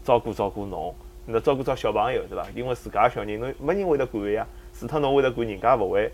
[0.04, 2.46] 照顾照顾侬，那照顾照小朋友，对伐？
[2.54, 4.46] 因为自家小人侬没人会得管个呀，
[4.80, 6.10] 除脱侬会得管，人家勿会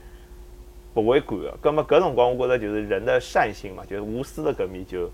[0.95, 1.57] 勿会管个。
[1.61, 5.11] 葛么搿辰光，我觉着就是人的善心嘛，就是无私的搿面就。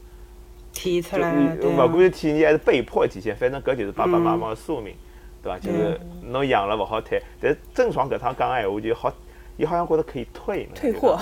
[0.72, 4.94] 体现出来了，勿管是体现还是被迫体现，反正搿就是爸爸妈妈的宿命。
[5.42, 5.58] 对伐？
[5.58, 9.12] 就是侬养了勿好退，但是郑爽搿趟讲个闲话就好，
[9.58, 11.18] 伊好像觉着可以退，退货，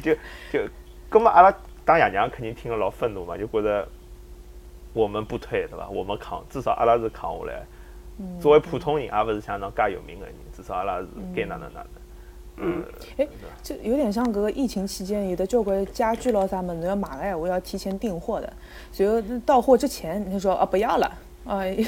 [0.00, 0.14] 就
[0.52, 0.60] 就，
[1.08, 1.52] 葛末阿拉
[1.84, 3.88] 当爷娘肯定听了老愤怒嘛，就觉着
[4.92, 5.88] 我们不退，对伐？
[5.88, 7.66] 我们扛，至少阿拉是扛下来。
[8.40, 11.86] 作为普通人，也勿是像侬介有名个人，至少阿拉是该哪能哪能。
[12.56, 12.84] 嗯，
[13.16, 13.26] 哎，
[13.62, 18.52] 就有点像搿个疫情期间有的交关家具咯啥么，侬要买个闲话要提前订货的，
[18.92, 21.10] 所以到货之前你说啊不要了，
[21.46, 21.78] 哎，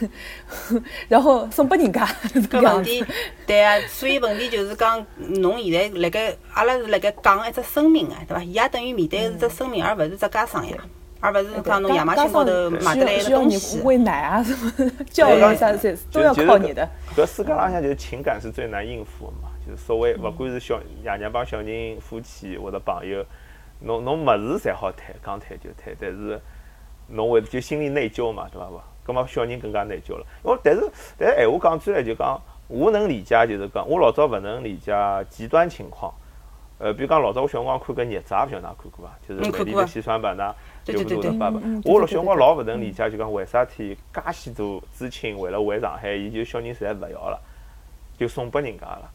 [1.06, 2.04] 然后送拨人家。
[2.04, 3.04] 搿 问题，
[3.46, 8.42] 对啊，所以问题就是讲，侬现在辣盖阿拉是辣盖讲一只生命啊，对伐？
[8.42, 10.76] 伊也等于面对是只生命，而勿是只家商呀。
[11.24, 16.86] 而勿是讲侬亚马逊高头买得来个东西，喂奶啊什么教育啥子都要靠你的。
[17.16, 23.24] 搿世界浪向就是情感是最难应付的嘛，就是所谓勿管是小爷娘帮小人、夫妻或者朋友，
[23.80, 26.38] 侬侬物事侪好谈，讲谈就谈，但是
[27.08, 28.68] 侬会就心里内疚嘛，对伐？
[28.68, 30.26] 勿，葛末小人更加内疚了。
[30.44, 34.92] 因为但是但是闲话讲出来就讲，我能理解，就是讲我老早勿能理解
[35.30, 36.12] 极端情况。
[36.76, 39.18] 呃，比如讲老早我小辰光看个孽债，勿晓得㑚看过伐？
[39.26, 40.54] 就是美丽的西双版纳。
[40.84, 47.40] 就不多的爸爸，我老小辰光老勿能理解，就讲为啥体介许多知青为了回上海，伊就小人侪勿要了，
[48.18, 49.10] 就送拨人家了。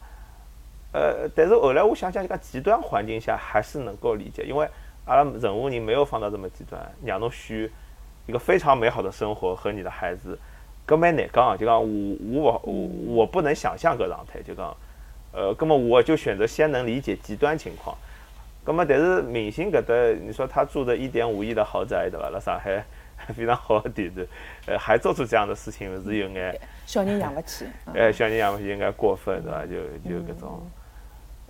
[0.92, 4.68] 呃，但是后来我想想，就讲极端环境下还是能够理解，因为
[5.06, 7.70] 阿拉任何人没有放到这么极端，让侬选
[8.26, 10.38] 一个非常美好的生活和你的孩子，
[10.88, 11.56] 搿蛮难讲。
[11.56, 14.76] 就讲我我我我不能想象搿状态，就讲
[15.32, 17.96] 呃，葛么我就选择先能理解极端情况。
[18.70, 22.30] 那么，但是明星搿搭，你说他住的一点五亿的豪宅，对伐？
[22.30, 22.86] 辣上海
[23.34, 24.28] 非常好的地段，
[24.68, 26.56] 呃，还做出这样的事情，是有眼
[26.86, 27.66] 小人养勿起。
[27.96, 29.66] 哎，小人养勿起，有眼过分，对伐？
[29.66, 29.74] 就
[30.08, 30.62] 就搿种。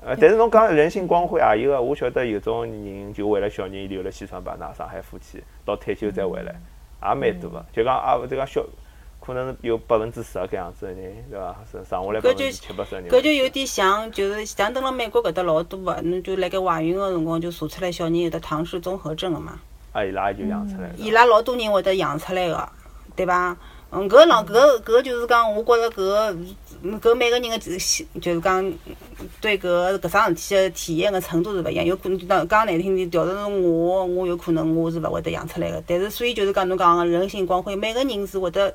[0.01, 6.55] 呃，但是侬讲人性光辉啊，有个我晓得有种人就为了小人留了西双版纳，上海夫妻到退休再回来，
[7.10, 7.65] 也蛮多个。
[7.73, 8.65] 就讲啊，就讲小。
[9.30, 11.56] 可能有百分之十搿样子的人，对伐？
[11.72, 13.08] 剩剩下来百分之七八十人。
[13.08, 19.60] 搿就有点像，就是像等辣美国搿搭老多个，侬就辣盖怀孕个辰光就查出来小人有得唐氏综合症个嘛。
[19.92, 20.89] 啊，伊拉就养出来。
[20.98, 22.68] 伊拉老多人会得养出来个，
[23.15, 23.56] 对伐？
[23.92, 28.74] 嗯，搿浪搿搿就是讲，我觉着搿搿每个人个就是就是讲
[29.39, 31.86] 对搿搿桩事体个体验个程度是勿一样。
[31.86, 35.84] 有可能就讲讲难听点，调成是我，我有可能我是勿会得养出来个。
[35.86, 38.74] 但是所以就是讲侬讲个人性光辉，每个人是会得。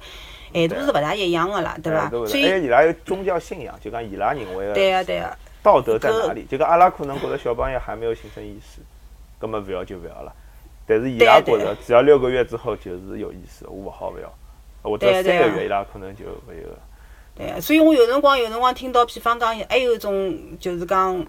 [0.54, 2.08] 态度是勿大一样个啦，对伐？
[2.08, 6.44] 所以伊拉有宗教信仰，就讲伊拉认为对个对个道德在哪里？
[6.44, 8.80] 就讲阿拉可能觉着小朋友还没有形成意识，
[9.38, 10.32] 根本勿要就勿要了。
[10.86, 14.32] 但是伊拉觉着只要六个月之后就是有意思，我勿好勿要。
[14.82, 16.68] 或者三个月伊拉可能就勿有。
[17.36, 21.26] 对，所以我有辰光有辰光听到，比方讲还有一种就是讲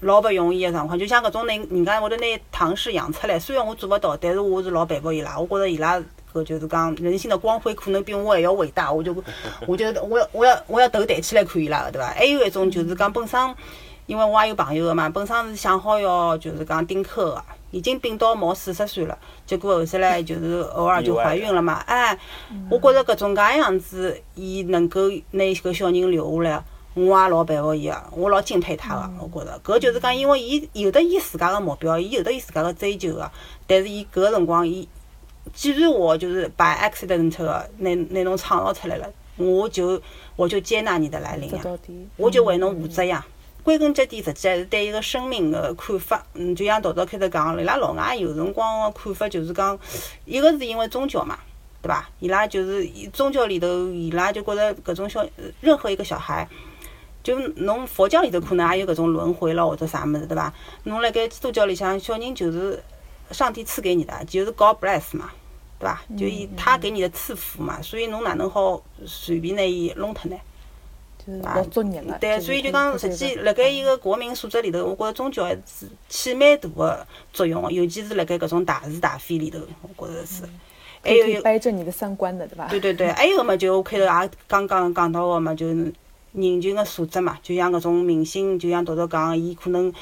[0.00, 6.00] 老勿容易个状况，就像搿种人人家会得拿唐氏养出来，虽然我做勿到，但是我是老佩服伊拉，我觉着伊拉。
[6.32, 8.92] 搿就是讲人性的光辉，可能比我还要伟大。
[8.92, 9.14] 我就，
[9.66, 12.08] 我就，我要，我要，我要头抬起来看伊拉个，对伐？
[12.08, 13.54] 还有一种就是讲本身，
[14.06, 19.16] 因为我也有朋友个嘛，本身是想好要就是讲丁克个，已经病到毛四十岁了，
[19.46, 21.74] 结果后头来就是偶尔就怀孕了嘛。
[21.86, 22.18] 哎，
[22.70, 26.64] 我觉着搿种介样子，伊能够拿搿小人留下来，
[26.94, 29.10] 我也老佩服伊个，我老敬佩他个。
[29.20, 33.30] 我觉着搿就是讲，因为伊有得伊自家个目标，伊有得伊自家个追求个，
[33.66, 34.88] 但是伊搿个辰光伊。
[35.52, 40.00] 既然我就是把 accident 个那那种创造出来了，我就
[40.36, 41.62] 我就接纳你的来临呀，
[42.16, 43.26] 我就为侬负责呀。
[43.62, 46.24] 归根结底，实际还是对一个生命的看法。
[46.32, 49.78] 嗯，就像豆豆开头讲，伊拉老外有辰光个看法就是讲，
[50.24, 51.38] 一个是因为宗教嘛，
[51.82, 52.08] 对伐？
[52.20, 55.22] 伊拉就是宗教里头，伊拉就觉着搿种小
[55.60, 56.48] 任何一个小孩，
[57.22, 60.52] 就侬佛教里头可能也有搿种轮回咯，或者啥物事，对伐？
[60.84, 62.82] 侬辣盖基督教里向，小人就是
[63.30, 65.30] 上帝赐给你的，就是 God bless 嘛。
[65.80, 66.00] 对伐？
[66.16, 70.36] 就伊他给你的赐福嘛，所以侬哪能好随便拿伊弄脱呢？
[71.18, 72.16] 就是老作孽了。
[72.20, 79.58] 对，所以就讲实际辣盖一个国民素质里头，我觉着宗教还是起蛮大个作用的，尤其是辣盖搿种大是大非里头，
[79.96, 80.44] 我觉着是。
[81.02, 82.68] 还有掰正你的三观的，对伐？
[82.68, 85.74] 对对对，还有嘛，就我开头也刚刚讲到个嘛，就是
[86.32, 89.92] 人群个素质嘛，就像搿种明星，就像豆豆讲，伊可能。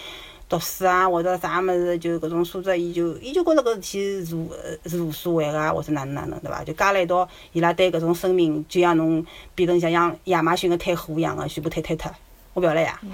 [0.48, 4.50] 读书啊，或者啥物事，就搿种素质，伊就伊就觉着搿事体是无
[4.86, 6.64] 是无所谓个，或者哪能哪能，对伐？
[6.64, 12.10] 就加了一道，伊拉对搿种生命，就像侬变成像像亚马逊个退货一样个，全部退退脱，
[12.54, 13.12] 我勿要了呀，嗯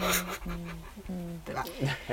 [1.08, 1.64] 嗯， 对伐？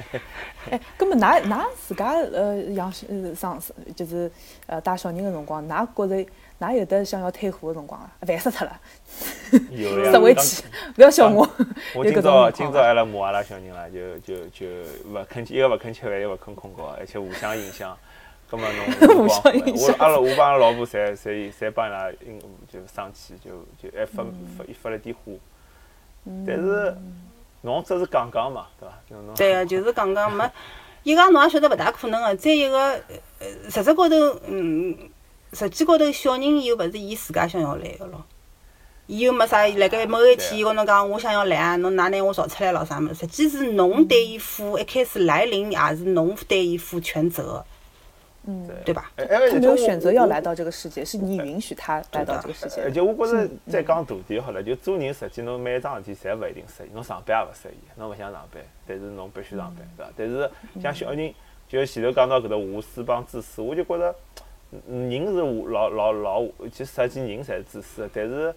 [0.72, 3.62] 哎，搿么㑚㑚自家呃养呃上
[3.96, 4.32] 就是
[4.66, 6.30] 呃带小人个辰光，㑚觉着？
[6.62, 8.12] 哪有得想要退货的辰光啊？
[8.22, 8.80] 烦死脱了！
[9.72, 11.50] 有实回去，不要笑我。
[11.96, 14.68] 我今朝今朝阿拉骂阿拉小人了，就就就
[15.10, 17.98] 勿肯，一个勿肯吃饭，一个勿肯困觉，而且互相影响。
[18.48, 22.40] 葛末侬 互相影响我阿拉我帮阿拉老婆侪侪侪帮伊拉因
[22.72, 23.50] 就生气，就
[23.82, 24.24] 就还发
[24.56, 25.32] 发发了点火。
[26.46, 26.96] 但是
[27.62, 29.34] 侬只是讲讲嘛，对伐？
[29.36, 30.48] 对个， 就是讲讲没，
[31.02, 32.36] 一个侬也晓得勿大可能个。
[32.36, 32.78] 再一个，
[33.40, 34.96] 呃，实质高头，嗯，
[35.54, 38.24] 实际高头小人又勿是伊自家想要来个咯。
[39.08, 43.16] 伊又没啥，辣盖某一天伊跟侬讲，我想要来啊，侬哪拿我造出来咯啥物事？
[43.16, 47.66] 实际是侬对伊负，一开始来临也是侬对伊负全责，
[48.46, 49.12] 嗯，对吧？
[49.18, 49.26] 他
[49.60, 52.92] 没有选择要来到这个世界，是你允许他来到这个世界而。
[52.92, 60.14] 且我觉着再讲大点好了，就做人实际侬每一桩事体侪勿一定适意，侬上班也勿适意，侬勿想上班，但是侬必须上班，对伐？
[60.16, 60.50] 但是
[60.82, 61.34] 像小人，
[61.68, 64.44] 就前头讲到搿搭无私帮自私，我就觉着嗯
[64.88, 68.54] 人是无老老老，其实实际人侪是自私的，但是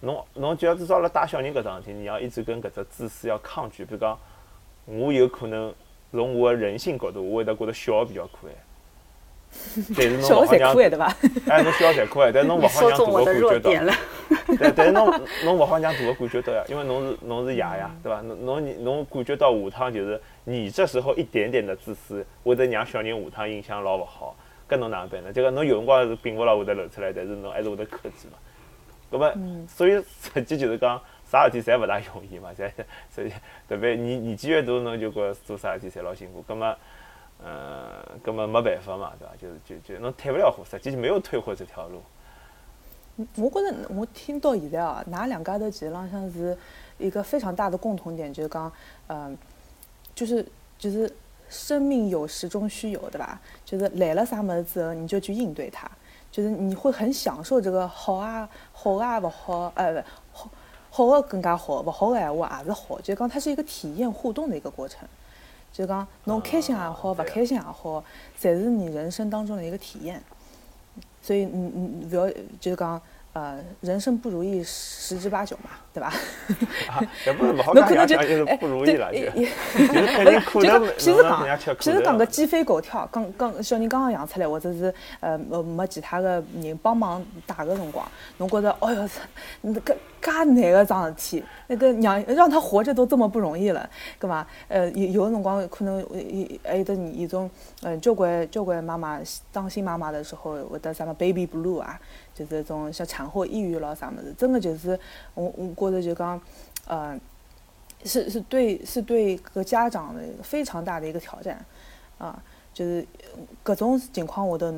[0.00, 4.18] 侬侬就要至少辣带小人搿桩事体，你要一直跟搿只自私要抗拒，比如讲，
[4.86, 5.72] 我有可能
[6.12, 8.52] 从我的人性角度，我会得觉得小比较可爱。
[9.96, 11.16] 但是侬勿好让才可爱对伐？
[11.48, 13.94] 哎，侬小才可爱，但是侬勿好让大的个感觉到。
[14.58, 18.20] 但但是侬侬勿好让大个感觉到呀，因为侬是侬是爷呀，对伐？
[18.22, 24.36] 侬侬侬感觉到下趟就是你这时候一点点的自私，会得让小人下趟印象老勿好，
[24.68, 25.32] 搿侬哪能办呢？
[25.32, 28.38] 就讲侬有辰光是并勿牢会得露出来，但是侬还是会得克制嘛。
[29.10, 29.32] 葛么，
[29.68, 32.70] 所以实际就是讲啥事体侪勿大容易嘛，侪
[33.08, 33.32] 所以
[33.68, 36.42] 特别年年纪越大，侬就觉着做啥事体侪老辛苦。
[36.42, 36.76] 葛么，
[37.44, 39.34] 呃，葛么没办法嘛，对伐？
[39.36, 42.02] 就是就就侬退勿了货，实际没有退货这条路。
[43.36, 46.56] 我觉着我听到现在啊，㑚两家头其实浪向是
[46.98, 48.70] 一个非常大的共同点，就是讲，
[49.06, 49.38] 嗯、
[50.14, 51.10] 就是就是
[51.48, 53.40] 生命有时终须有，对吧？
[53.64, 55.90] 就是来了啥么子之后，你就去应对它，
[56.30, 59.92] 就是你会很享受这个好啊好啊不好，呃
[60.32, 60.48] 不
[60.90, 65.06] 好好的更加好，不好的闲话也是好，就是讲它是一个体验互动的一个过程。
[65.72, 68.02] 就是讲侬开心也好，不开心也好，
[68.38, 70.22] 才是你人生当中的一个体验。
[71.20, 73.00] 所以嗯嗯，不要就是讲
[73.36, 76.10] 呃，人生不如意十之八九嘛，对吧？
[76.88, 79.46] 啊，也不是勿 好可能就讲就是哎不如意了，就对也
[79.76, 89.06] 就是 肯定可能讲，其实侬让人家吃讲，个鸡飞狗跳，刚刚小人刚刚养出来，或者是呃呃没其他的人帮忙带的辰光，侬觉得，哎哟，
[89.60, 93.86] 那个噶难个桩事体，那个让让他活着都这么不容易了，
[94.18, 94.46] 干嘛？
[94.68, 96.02] 呃，有有的辰光可能
[96.64, 97.50] 还有得一种，
[97.82, 99.20] 嗯，交关交关妈妈
[99.52, 102.00] 当新妈妈的时候会得什么 baby blue 啊，
[102.36, 104.96] 就是这种像产后抑郁咯啥么子，真的就是
[105.34, 106.40] 我我觉着就讲，
[106.86, 107.18] 呃。
[108.04, 111.58] 是是对是对个家长的非常大的一个挑战，
[112.18, 112.40] 啊，
[112.72, 113.04] 就是
[113.64, 114.74] 各种情况下头，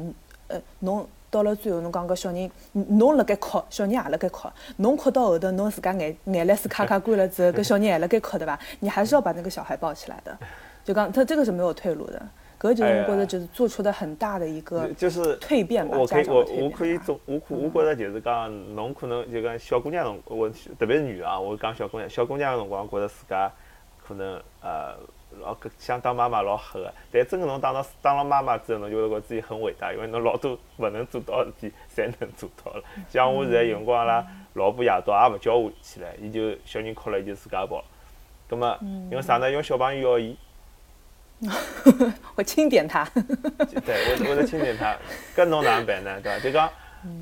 [0.46, 8.58] 呃，侬到了最后，侬讲个小人，侬辣盖哭，小人也辣盖哭，侬哭到后头，侬自家眼眼泪水咔咔干了之后，搿小人还辣盖哭对伐？
[8.80, 10.38] 你还是要把那个小孩抱起来的，
[10.82, 12.22] 就讲他这个是没有退路的，
[12.60, 23.48] 搿就是我觉得就是做出的很大的一个就是蜕变吧，我可以我我可以吧总我可我觉着就是讲，侬可能就讲小姑娘辰，我特别是女的啊，我讲小姑娘，小姑娘个辰光觉着自家
[24.04, 24.96] 可能呃
[25.40, 32.82] 老搿想当妈妈老黑个，但真个侬当了当了妈妈之后，侬就会觉着自己很伟大，因为侬老多勿能做到的事体，侪能做到了。
[33.08, 37.84] 像我现在有辰光阿拉老婆夜到也勿叫我起来，伊就小人哭了，伊就自家跑。
[38.48, 39.48] 葛么因为啥呢？
[39.48, 40.36] 因为小朋友要伊。
[42.35, 44.96] 我轻点他， 对，我我在清点他，
[45.37, 46.20] 搿侬哪能办呢？
[46.20, 46.38] 对伐？
[46.40, 46.68] 就讲，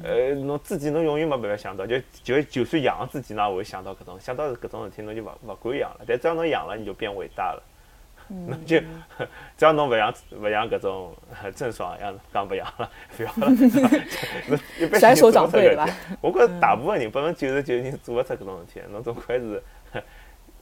[0.03, 6.01] 呃，侬自己侬永远没办法想到，就就就算养自己，侬也会想到搿种，想到搿种事体，侬就勿勿敢养了。
[6.07, 7.63] 但只要侬养了，你就变伟大了。
[8.29, 8.81] 侬 就
[9.57, 13.49] 只要侬勿养勿养搿种呃郑爽一样，讲勿养了，勿要了。
[14.49, 15.89] 侬一般性甩手掌做勿出搿柜对吧
[16.23, 19.63] 我觉着大部分人百分之九十九人做勿出搿种事体，侬总归是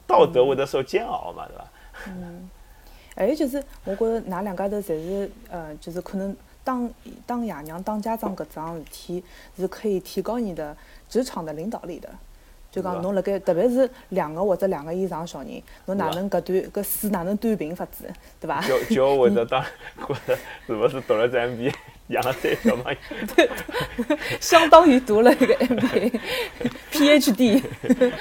[0.05, 1.65] 道德会得受煎熬嘛，对伐？
[3.15, 6.89] 还有就是，我觉着㑚两家头侪是呃，就是可能当
[7.25, 9.23] 当爷娘、当家长搿桩事体
[9.57, 10.75] 是可以提高你的
[11.09, 12.09] 职场的领导力的。
[12.71, 18.03] 就讲侬辣盖，特别是两个或者两个以上小人，侬哪能搿段搿水哪能端平法子，
[18.37, 18.59] 对伐？
[18.67, 19.63] 教教会得当
[19.97, 21.73] 觉着是勿是读了只 MBA
[22.07, 24.17] 养了三个小朋友。
[24.41, 26.19] 相当于读了一个 MBA、
[26.91, 27.63] PhD。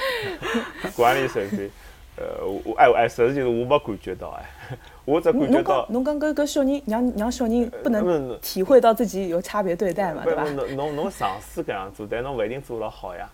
[0.94, 1.68] 管理水平，
[2.16, 10.55] 呃，我哎哎，实际就是我没感觉到哎，我 只感觉侬到讲，侬讲搿搿小人让让小人不能体会到自己有差别对待嘛，对伐不不，？
[10.55, 13.28] 侬侬侬尝试搿样做，但侬勿一定做了好呀，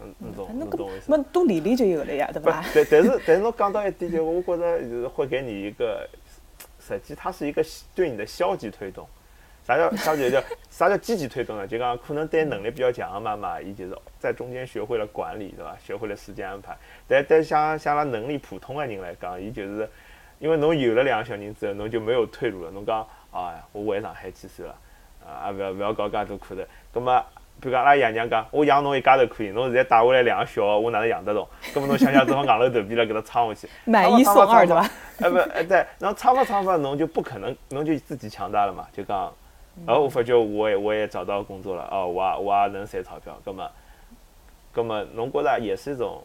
[0.00, 1.16] 嗯，侬懂侬懂我意思吗？
[1.18, 2.64] 么多练练就有了呀，对不，伐？
[2.74, 6.08] 但但是但是侬讲到一点，就我觉着就是会给你一个，
[6.80, 9.06] 实际它是一个对你的消极推动。
[9.66, 10.28] 啥叫啥叫？
[10.30, 11.66] 叫啥叫积极推动呢？
[11.66, 15.74] 就讲可能对能力比较强的妈妈，伊就是在中间学会了管理，对伐？
[15.82, 16.76] 学会了时间安排。
[17.08, 19.88] 但但像像拉能力普通的人来讲，伊就是
[20.38, 22.70] 因为侬有了两个小人之后，侬就没有退路了。
[22.72, 24.74] 侬讲，哎呀，我回上海去算了，
[25.26, 26.60] 啊，也勿要勿要搞介多苦头。
[26.92, 27.18] 葛末，
[27.60, 31.48] 比如讲阿拉爷娘讲，我养侬一家头可以，侬现在带回来两个小个，我哪能养得动？
[31.72, 34.90] 葛末侬想想，这帮硬头头皮了，给他撑下去，买一送二对吧？
[35.20, 38.86] 哎不哎对，然后撑吧撑吧，侬就不可能，侬就自己强大了嘛。
[38.92, 39.32] 就讲，
[39.86, 43.70] 哦，我发觉我也我也找到工作了，哦，我也我也能赚钞票，葛末，
[44.72, 46.22] 葛末侬觉着也是一种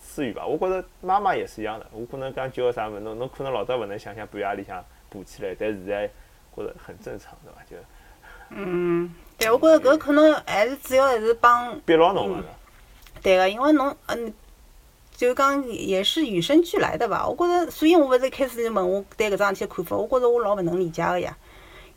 [0.00, 0.44] 私欲吧？
[0.46, 6.06] 我觉着妈妈也是一样的，我可能讲叫啥物事，侬侬可能老早勿能想想半夜里向爬起来，但现在
[6.54, 7.62] 觉着很正常，对伐？
[7.70, 7.76] 就
[8.50, 12.44] 嗯，对，我觉着搿可能还是主要还是帮逼牢侬个是。
[13.22, 14.34] 对个，因为侬嗯，
[15.16, 17.26] 就讲也是与生俱来的吧。
[17.26, 21.34] 我觉着，所以我勿是一开始就问我对搿桩事体的看法，我觉着我老勿能理解个呀。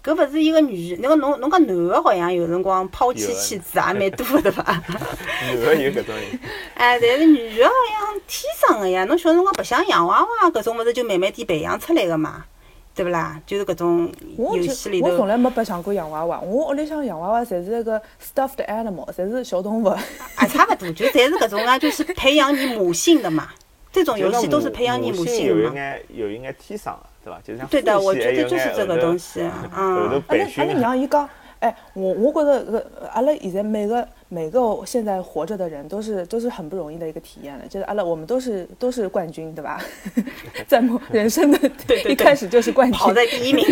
[0.08, 4.64] 搿勿是一个女，那个侬侬讲男个好像有辰光抛弃妻子也蛮多的对伐？
[5.44, 6.40] 男个有搿种人，
[6.76, 12.46] 哎，但是女个好像天生个呀，侬小辰光白相洋娃娃搿种物事就慢慢点培养出来个嘛，
[12.96, 13.40] 对勿啦？
[13.46, 19.88] 就是搿种游戏里头，我从来没白相过洋娃娃，我屋里向洋娃娃侪是那个 stuffed animal，侪是小动物。
[19.88, 20.02] 啊，
[20.48, 23.50] 差勿多，就 侪是搿种啊，就是培养你母性的嘛。
[23.92, 25.74] 这种游戏都是培养你母性有一。
[25.74, 27.42] 眼有一眼天生个，对吧？
[27.44, 30.74] 就像对的，我觉得就是这个东西，后头嗯，阿拉阿拉培训的。
[30.76, 39.82] 娘伊讲，哎，我我觉得搿阿拉现在每个每个现在活着的人都是都是很不容易的一个体验了，就是阿拉我们都是都是冠军，对吧？
[40.68, 43.66] 在某人生的对对 一开始就是冠军，跑在第一名。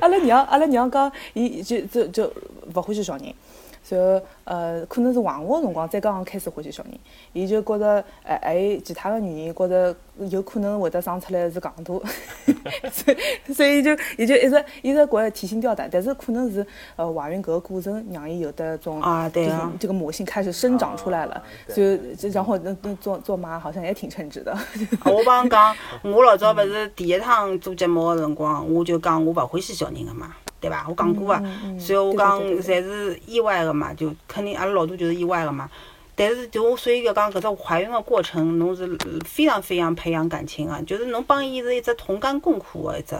[0.00, 2.32] 阿拉娘，阿拉娘讲，伊就就就
[2.74, 3.34] 勿欢喜小人，
[3.88, 6.92] 然后呃，可能是怀我辰光再刚刚开始欢喜小人，
[7.32, 9.94] 伊就觉着，哎，还有其他个原因，觉着
[10.30, 11.94] 有可能会得生出来是戆大，
[12.90, 16.66] 所以所以就伊就一直一直觉着提心吊胆，但是可能是
[16.96, 19.28] 呃怀孕搿个过程让伊有的种就是啊。
[19.28, 21.42] 对啊这个母性开始生长出来了。
[21.74, 21.82] 就
[22.30, 24.56] 然后那那做做妈好像也挺称职的，
[25.04, 30.86] 我帮侬讲，我老早勿是第一趟做节目个辰光，我就讲我勿欢喜小人个嘛，对伐？
[30.88, 35.68] 我讲过个，嗯嗯随后我讲侪是意外个嘛，就肯定阿拉老大就是意外个嘛。
[36.14, 38.86] 但是就我所以讲搿只怀孕个过程，侬是
[39.26, 43.16] 非常非常培养感情个，就是侬帮伊是一只同甘共苦个一只。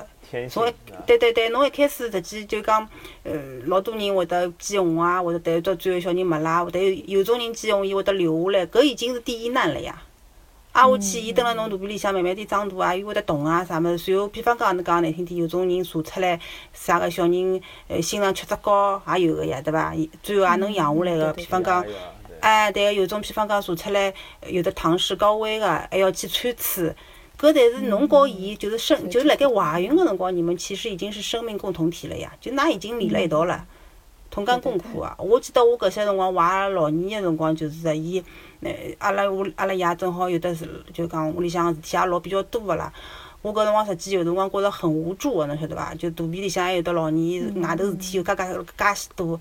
[0.48, 2.86] 从对对对对，侬一开始实际就讲，
[3.22, 3.32] 呃，
[3.66, 10.00] 老多人会得见红啊，或者但到最后小人没啦，或者有有种人见红，伊会得留下来，搿已经是第一难了呀。
[10.72, 13.98] 挨下去，伊蹲辣侬肚皮里向慢慢点长大啊，伊会得动啊啥物事。
[13.98, 16.40] 随后，比方讲，侬讲难听点，有种人查出来
[16.72, 19.94] 啥个小人，呃，心脏缺只高也有个呀，对伐？
[20.22, 21.30] 最后也能养下来个。
[21.34, 21.84] 比方讲
[22.40, 24.14] 哎，对个，有种比方讲查出来
[24.46, 26.96] 有的唐氏高危个，还要去穿刺。
[27.38, 33.66] 搿但是侬和伊就是生，就是辣盖怀孕个辰光，你们其实已经是生命共同体了呀，就㑚已经连辣一道了，
[34.32, 35.14] 同甘共苦啊！
[35.18, 38.18] 我记得我搿些辰光怀阿拉老二个辰光，就是说伊，
[38.62, 42.90] 呃，阿拉屋阿拉爷正好有的是，就讲屋里向事体也老比较多个啦。
[43.42, 45.94] 我搿辰光实际有辰光觉着很无助个，侬晓得伐？
[45.96, 48.42] 就肚皮里向还有得老二，外头事体又介介
[48.78, 49.38] 介许多。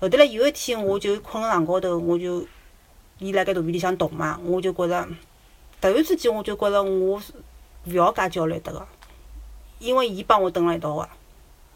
[0.00, 2.44] 后头来有一天，我就困床高头，我就
[3.20, 5.06] 伊辣盖肚皮里向动嘛，我就觉着
[5.80, 7.22] 突然之间我就觉着我
[7.86, 8.84] 勿要介焦虑得个，
[9.78, 11.08] 因为伊帮我蹲辣一道个。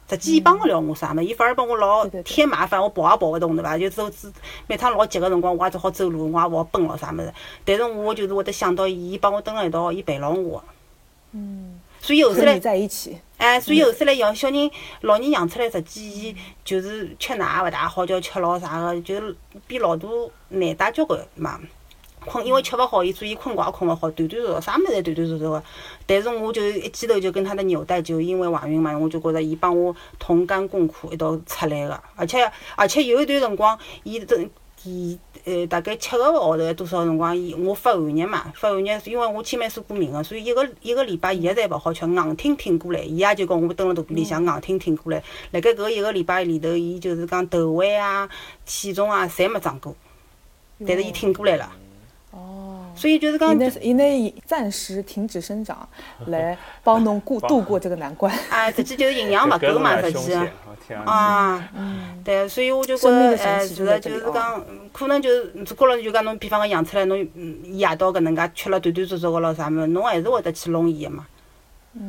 [0.09, 3.77] 实际伊帮勿了我啥么，伊反而帮我老添麻烦，我跑也跑勿动对伐？
[3.77, 4.29] 就走走
[4.69, 7.33] 每趟老急个辰光，我也只好走路，我也勿好奔咯啥物事。
[7.65, 10.63] 但是我就是会得想到伊，伊帮我蹲辣一道，伊陪牢我。
[11.33, 19.37] 嗯，所以后头和你来，在一起，哎，所以后头来养小人，老人养出来，实际伊就是吃奶也勿大好叫吃老啥个，就是
[19.67, 20.09] 比老大
[20.51, 21.59] 难带交关嘛。
[22.27, 25.63] 困，因为吃勿好，伊所以困觉也困勿好，断断续续，啥物事侪断断续续个。
[26.07, 34.51] 但是我就一记头就跟他的纽带，就因为怀孕嘛，我就觉着伊帮我同甘共苦一道出来个，而且而且有一段辰光，伊真
[34.85, 45.23] 伊呃大概七个号头多少辰光，伊我发寒热嘛，发寒热，因为我青霉素过敏个，所以一个一个礼拜伊个侪勿好吃，硬挺挺过来，伊也就讲我蹲辣肚皮里向硬挺挺过来。
[45.53, 48.29] 辣盖搿一个礼拜里头，伊就是讲头围啊、
[48.65, 49.95] 体重啊，侪没长过，
[50.87, 51.71] 但是伊挺过来了。
[52.37, 52.85] 哦。
[52.95, 55.89] 所以就是讲，伊那伊那暂时停止生长，
[56.29, 58.33] 来帮侬过度过这个难关。
[58.49, 60.13] 啊，实际就是营养勿够嘛， 实。
[60.13, 60.33] 际
[61.75, 64.63] 嗯，对，所以我就觉生命着，哎，是的，就是讲，
[64.93, 71.27] 可能就是过了就讲侬，比方讲养出来侬，嗯，伊夜到搿能介吃了断断续续个咯啥物事，侬还是会得去弄伊个嘛，
[71.95, 72.05] 我我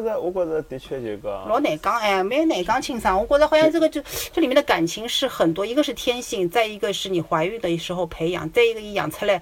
[0.00, 3.18] 觉着，我觉着的确就讲，老难讲哎，蛮难讲清爽。
[3.18, 9.40] 我觉着好像这个就这里面的感情是很多，一个是天性，再一个是你怀孕的时候培养，再一个伊养出来，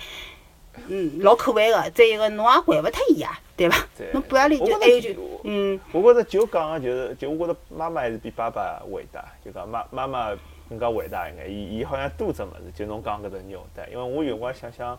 [0.89, 3.77] 嗯，老可爱个，再一个侬也惯勿脱伊呀，对伐？
[4.13, 5.11] 侬半夜里我觉就还有就，
[5.45, 10.37] 嗯，我觉着就讲个就是，就我觉着妈妈还是比爸爸伟大，就讲妈妈妈
[10.69, 11.51] 更加伟大一眼。
[11.51, 14.99] 伊伊好像多只物事，就侬讲搿只纽带，因为我有辰光想想，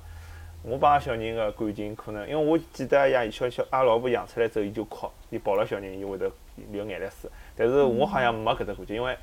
[0.64, 6.32] 我帮小人个感情可能，因为我记得像小小阿拉老婆养出来之后，伊就哭，伊抱了小人，伊会得
[6.72, 7.30] 流眼泪水。
[7.56, 9.18] 但是我好像没搿只感觉，因为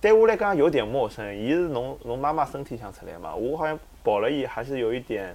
[0.00, 1.34] 对我来讲有点陌生。
[1.36, 5.34] 伊是侬侬妈妈身体想出来嘛，我好像抱了伊还是有一点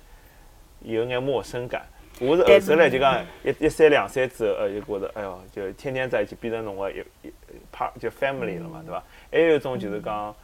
[0.82, 1.86] 有眼陌生感。
[2.20, 7.32] 我是后头来就讲一一岁两岁之后，呃，就觉得哎哟，就天天在一起，变成侬个一一
[7.74, 9.02] part 就 family 了嘛，对伐？
[9.32, 10.36] 还有一种就是讲，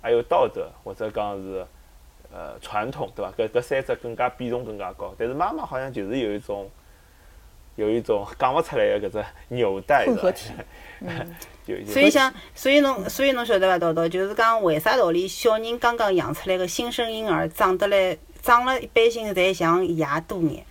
[0.00, 1.66] 还有道德或者讲是
[2.34, 3.32] 呃传统，对伐？
[3.38, 5.14] 搿搿三只更加比重更加高。
[5.16, 6.68] 但是妈妈好像就是有一种
[7.76, 9.24] 有一种讲勿出来的搿只
[9.54, 10.32] 纽带，混合
[11.86, 20.62] 所以像，所以侬，所以侬晓得伐，豆豆，就是讲为啥道理小人刚刚养出来个新生婴儿长得来长了一般性侪像爷多眼，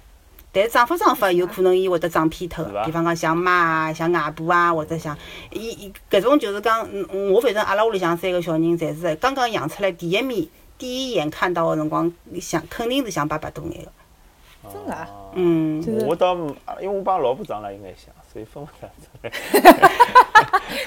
[0.52, 5.18] 但是长法长法有可能伊会得长偏头比方讲像妈啊、像外婆啊，或者像
[5.52, 10.48] 伊伊搿种就是讲，嗯我反正阿拉屋里向三个小人侪是刚刚养出来第一面，
[10.84, 15.82] 第一眼看到的辰光，想肯定是想爸爸多眼个，真的啊哦嗯。
[16.06, 16.36] 我倒
[16.82, 18.74] 因为我帮老婆长了应该像，所以分勿出
[19.22, 19.32] 来。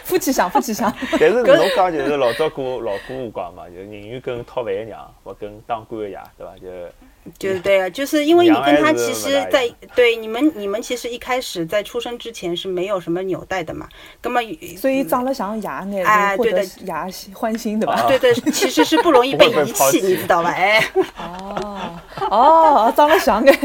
[0.05, 0.95] 夫妻相，夫妻相。
[1.13, 6.55] 但是侬讲就是老早古老古话讲嘛，就是宁愿跟讨饭的娘，勿跟当官的爷，对伐？
[6.59, 6.69] 就
[7.39, 13.89] 就是对啊，就是因为你跟他其实在，对你们你们其实一开始在出生之前是没有什么纽带的嘛，
[14.23, 14.41] 那么
[14.77, 16.95] 所以长得像爷眼，哎对的获得爷
[17.35, 18.05] 欢心，对吧？
[18.09, 20.51] 对对，其实是不容易 被遗弃，你知道吧？
[20.51, 20.83] 哎，
[21.19, 22.01] 哦
[22.31, 23.59] 哦，长得像眼，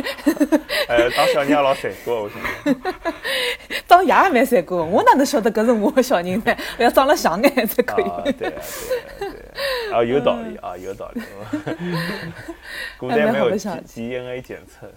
[0.87, 2.81] 呃，当小人也老残酷，我相信。
[3.87, 4.83] 长爷也蛮残酷的。
[4.83, 6.55] 我哪能晓得搿是我的小人呢？
[6.77, 8.05] 要长得像眼才可以。
[8.05, 8.61] 啊，对啊，对啊，
[9.19, 9.29] 对
[9.91, 11.21] 啊，啊，有道理啊，有道理。
[12.97, 14.91] 古代没有还蛮好的 DNA 检测，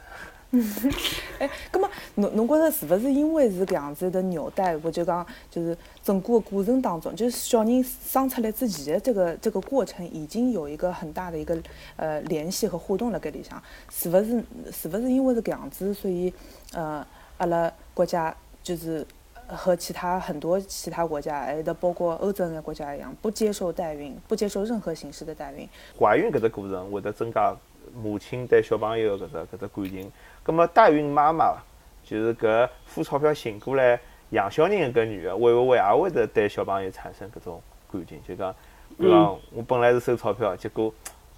[1.38, 11.58] 哎，那么侬侬觉着是勿是因为是搿样子的纽带，或者讲就是整个过程当中，就是小人生出来之前的这个这个过程，已经有一个很大的一个
[11.96, 16.32] 呃联系和互动辣搿里向，是勿是是勿是因为是搿样子，所以
[16.72, 17.06] 呃
[17.38, 19.06] 阿拉国家就是。
[19.46, 25.68] 和其他很多其他国家，还有的包括欧洲眼国家一样，不接受代孕，不接受任何形式的代孕。
[26.00, 27.54] 怀孕搿只过程会得增加
[27.94, 30.12] 母亲对小朋友搿只搿只感情。
[30.42, 31.54] 葛么代孕妈妈
[32.02, 33.98] 就是搿付钞票寻过来
[34.30, 38.20] 养小人搿女个，会勿会也会得对小朋友产生搿种感情？
[38.26, 38.54] 就讲，
[38.98, 40.92] 比方我本来是收钞票，结果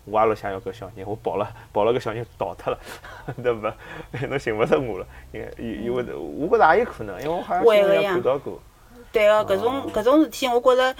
[0.04, 2.78] 我也老想要搿小人，我抱了抱了搿小人逃脱了，
[3.42, 3.72] 对勿？
[4.28, 8.60] 侬寻勿着我了，应该有有会得，我觉着也有可能，因为我好像新闻也会的呀看到过。
[9.12, 10.96] 对个，搿种搿种事体，我觉着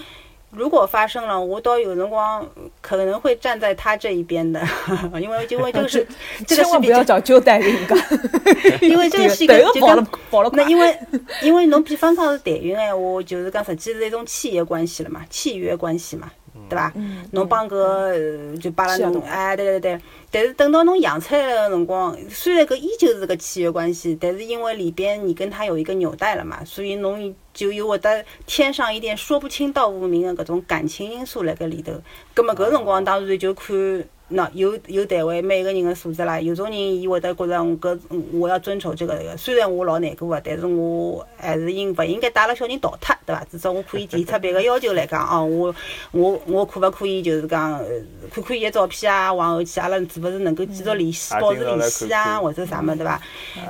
[0.50, 2.46] 如果发生了，我倒有辰光
[2.80, 4.60] 可能会站在他这一边的，
[5.20, 6.06] 因为因为这个是
[6.46, 7.98] 这个是比较，不要找旧代孕讲，
[8.80, 10.06] 因为这个是一个就讲
[10.52, 10.98] 那因为
[11.42, 16.30] 因为侬比方讲是代孕闲话，就是讲实际是一种契约关系了嘛，契约关系嘛，
[16.68, 16.92] 对伐？
[17.32, 20.00] 侬帮搿呃就摆了侬，哎，对对对。
[20.30, 31.92] 但是等到侬养出来的辰光，虽然搿依旧是个契约关系，但是因为里边你跟他有一个纽带了嘛，所以侬就有会得添上一点说不清道不明的搿种感情因素辣盖里头。
[32.34, 34.04] 葛么搿辰光当然就看。
[34.28, 37.96] 喏，有有单位每个人个素质啦，有种人伊会得觉着我搿
[38.32, 43.44] 我要遵守这个，虽然我老难过个，但是我还是应勿应该带了小人逃脱，对伐？
[43.50, 45.74] 至少我可以提出别个要求来讲， 哦，我
[46.10, 47.86] 我我可勿可以就是讲呃
[48.32, 53.22] 看看伊个照片啊，往后去阿拉是勿是能够继续联系，啊保持联系啊，或者啥么，对伐？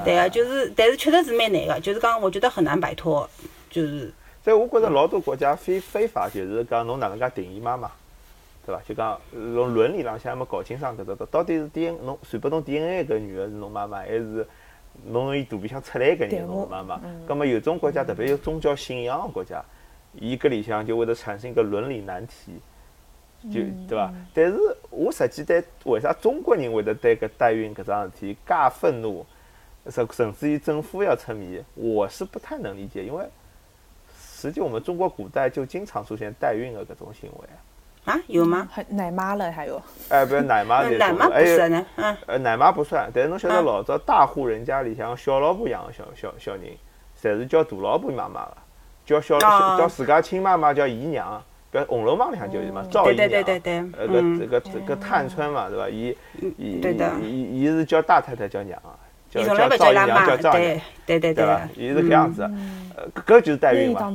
[0.07, 3.29] 对个，就是但是确实是蛮难个，就是讲我觉得很难摆脱，
[3.71, 4.11] 就是
[4.43, 7.91] 所以我觉着老多国家非非法就是讲侬哪能介定义妈妈，
[8.67, 8.83] 对伐？
[8.83, 14.47] 就讲从伦理浪向没搞清爽搿只到底是 DNA 侬传拨侬 DNA 搿女个是侬妈妈，还是
[15.05, 17.01] 侬从伊肚皮向出来搿人是侬妈妈？
[17.27, 19.65] 葛么有种国家，特别有宗教信仰个国家，
[20.15, 22.61] 伊搿里向就会得产生一个伦理难题。
[23.53, 24.13] 就对伐？
[24.35, 24.59] 但是
[24.91, 29.25] 我实际对为啥中国人会得对搿代孕搿桩事体介愤怒，
[29.89, 33.25] 甚甚至于政府要出面，我是不太能理解，因为
[34.19, 37.47] 实际我们中国古代就经常出现代孕个搿种行为。
[37.47, 37.61] 啊
[38.27, 38.69] 有吗？
[38.71, 39.81] 还奶妈了，还有。
[40.09, 43.61] 哎，不是奶妈这种，奶妈不还有是呢，嗯，呃奶妈不算，但是侬晓得啊。
[43.63, 46.65] 老早大户人家里向小老婆养的小小小人，
[47.21, 48.57] 侪是叫大老婆妈妈个，
[49.05, 51.43] 叫小啊叫自家亲妈妈叫姨娘。
[51.73, 53.99] 搿《红楼梦》里向就有嘛，赵姨娘，对对对对对。
[53.99, 54.49] 呃，嗯。
[54.49, 55.89] 搿搿搿探春嘛，对伐？
[55.91, 56.17] 伊
[56.57, 57.11] 伊对的。
[57.21, 58.95] 伊伊是叫大太太叫娘啊，
[59.29, 61.69] 叫叫赵姨娘叫赵姨，娘对，对对对伐？
[61.75, 62.51] 伊是搿样子的，
[62.97, 64.15] 呃，搿就是代孕嘛。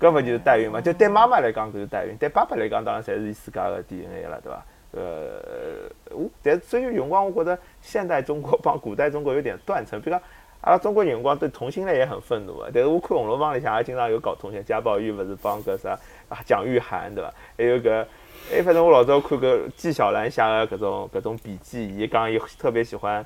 [0.00, 0.80] 搿勿就是代孕嘛？
[0.80, 4.64] 就对妈妈来讲搿是代孕，对爸爸来讲当然侪是伊自家个 DNA 了，对伐？
[4.92, 10.22] 呃，我但是所以有辰光我觉得现代中国帮古代中国有点断层，比如讲
[10.62, 15.90] 阿拉中国有辰光对同性恋也很愤怒个，但是我看《红楼梦》里向也经常有搞同性，贾宝玉勿是帮搿啥
[16.28, 17.34] 啊蒋玉菡对伐？
[17.56, 18.06] 还有搿
[18.50, 23.24] 哎，反正我老早看个纪晓岚写个搿种搿种笔记，伊讲伊特别喜欢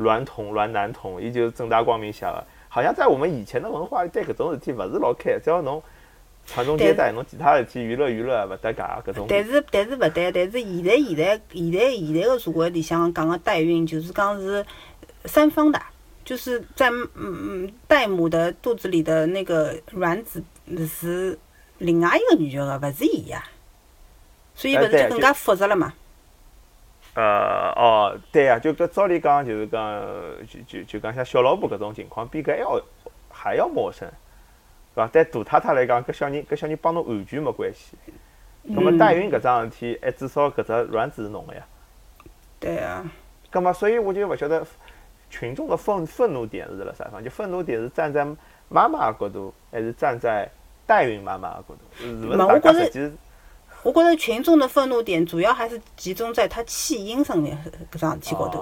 [0.00, 2.44] 娈童、娈男童，伊就正大光明写个。
[2.68, 5.80] 好像在我们以前的文化里，对搿种事体勿是老开，只要侬
[6.46, 9.26] 传宗接代，侬其他事体娱乐娱乐勿搭界搿种。
[9.28, 14.64] 但是但是勿对，但是现在现在现在现在个社会里向讲个代孕，就是讲是
[15.24, 15.80] 三方的，
[16.24, 20.42] 就是在嗯嗯代母的肚子里的那个卵子
[20.86, 21.38] 是
[21.78, 23.44] 另外一个女的个，勿是伊呀。
[24.54, 25.92] 所以勿是就更加复杂了嘛？
[27.14, 30.02] 呃，哦，对呀，就搿照理讲，就是讲，
[30.46, 32.80] 就就就讲像小老婆搿种情况，比搿还要
[33.30, 34.06] 还要陌生，
[34.96, 35.06] 对伐？
[35.08, 37.96] 对大太太来讲，搿小人搿小人帮侬完全没关系。
[38.74, 41.62] 葛末代孕搿桩事体，还至少搿只卵子是侬个呀。
[42.58, 43.04] 对啊。
[43.50, 44.66] 葛末所以我就勿晓得
[45.30, 47.22] 群众的愤愤怒点是辣啥地方？
[47.22, 48.26] 就愤怒点是站在
[48.68, 50.50] 妈妈个角度，还是站在
[50.86, 51.80] 代孕妈妈个角度？
[51.98, 53.12] 是勿是大家实际？
[53.82, 57.56] 我觉着群众的愤怒点主要还是集中在他弃婴上面
[57.92, 58.58] 搿桩事体高头。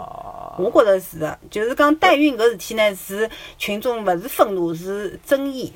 [0.58, 5.72] 我觉着是的，就是讲代孕搿事体呢，是群众勿是愤怒，是争议，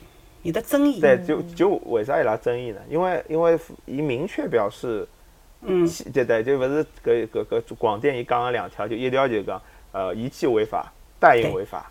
[0.48, 1.00] 有的争议。
[1.00, 2.80] 对，就就为啥伊拉争议呢？
[2.88, 5.06] 因为因为伊明确表示，
[5.62, 9.60] 嗯，对对，就勿是搿搿搿广电伊讲了两条，就一条就讲
[9.92, 11.90] 呃遗弃违法，代孕违法，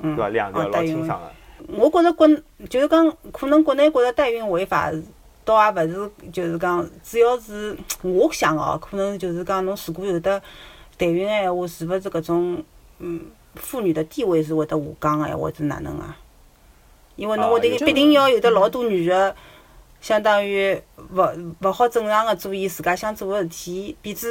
[0.00, 0.28] 对伐？
[0.28, 1.30] 两条老清爽个。
[1.78, 2.28] 我觉着国
[2.68, 4.92] 就是讲，可能国内觉着代孕违法。
[5.46, 10.42] 倒也勿是，就是讲，主要是我想哦，可能就是讲，侬如果有的
[10.98, 12.64] 代孕个闲话，是勿是搿种
[12.98, 13.20] 嗯
[13.54, 16.16] 妇女的地位是会得下降个，或者哪能啊？
[17.16, 19.34] 因为侬会得必定要有得老多女个，
[20.00, 20.80] 相当于
[21.12, 24.30] 勿勿好正常个做伊自家想做个事体，变成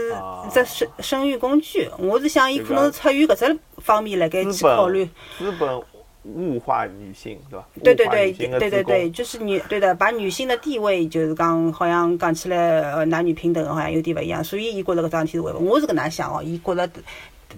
[0.49, 1.89] 只生生育工具。
[1.97, 5.05] 我是想，伊可能是出于搿只方面辣盖去考虑。
[5.37, 5.81] 资本。
[6.27, 7.67] 物化女性，对吧？
[7.83, 15.59] 对对对对对对，就是女对的，把女性的地位就是讲，好像讲起来呃男女平等好像有点勿一样，所以伊觉着搿桩事体是违法。
[15.59, 16.89] 我是搿能想哦，伊觉着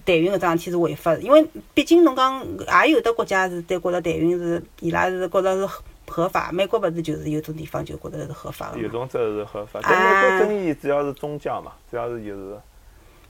[0.04, 2.44] 代孕搿桩事体是违法，因为毕竟侬讲
[2.84, 5.66] 也有的国家是对觉着代孕是伊拉是觉着是
[6.06, 8.78] 合法，美国勿是就是有种地方就觉着是合法的。
[8.78, 9.92] 有种则是合法，但
[10.32, 12.56] 美国争议主要是宗教嘛，主要是就是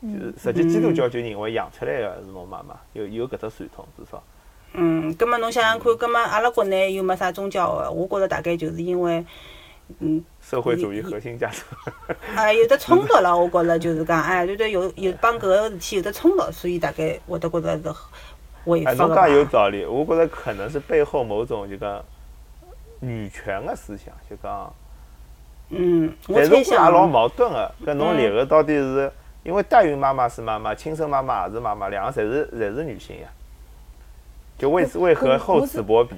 [0.03, 4.23] 就是实际基督教就认为养出来的是侬妈妈，有有搿只传统至少。
[4.75, 9.25] 嗯，葛末侬想想看，葛末阿拉国内又没啥宗教个，我觉着大概就是因为，
[10.01, 11.63] 嗯，社会主义核心价值。
[12.37, 17.95] 哎，有的冲突了，我觉着就是讲，哎，对对，有有帮搿个事体有的冲突，所以大概我都觉着是
[18.65, 22.05] 违法侬讲有道理，我觉着可能是背后某种就讲
[23.01, 24.73] 女权的思想，就讲。
[25.71, 29.11] 嗯，但是我也老矛盾个，搿侬立个到底是
[29.43, 33.29] 因为代孕妈妈是妈妈，亲生妈妈也是妈妈，两个侪是侪是女性呀。
[34.59, 36.17] 就为为何厚此薄彼？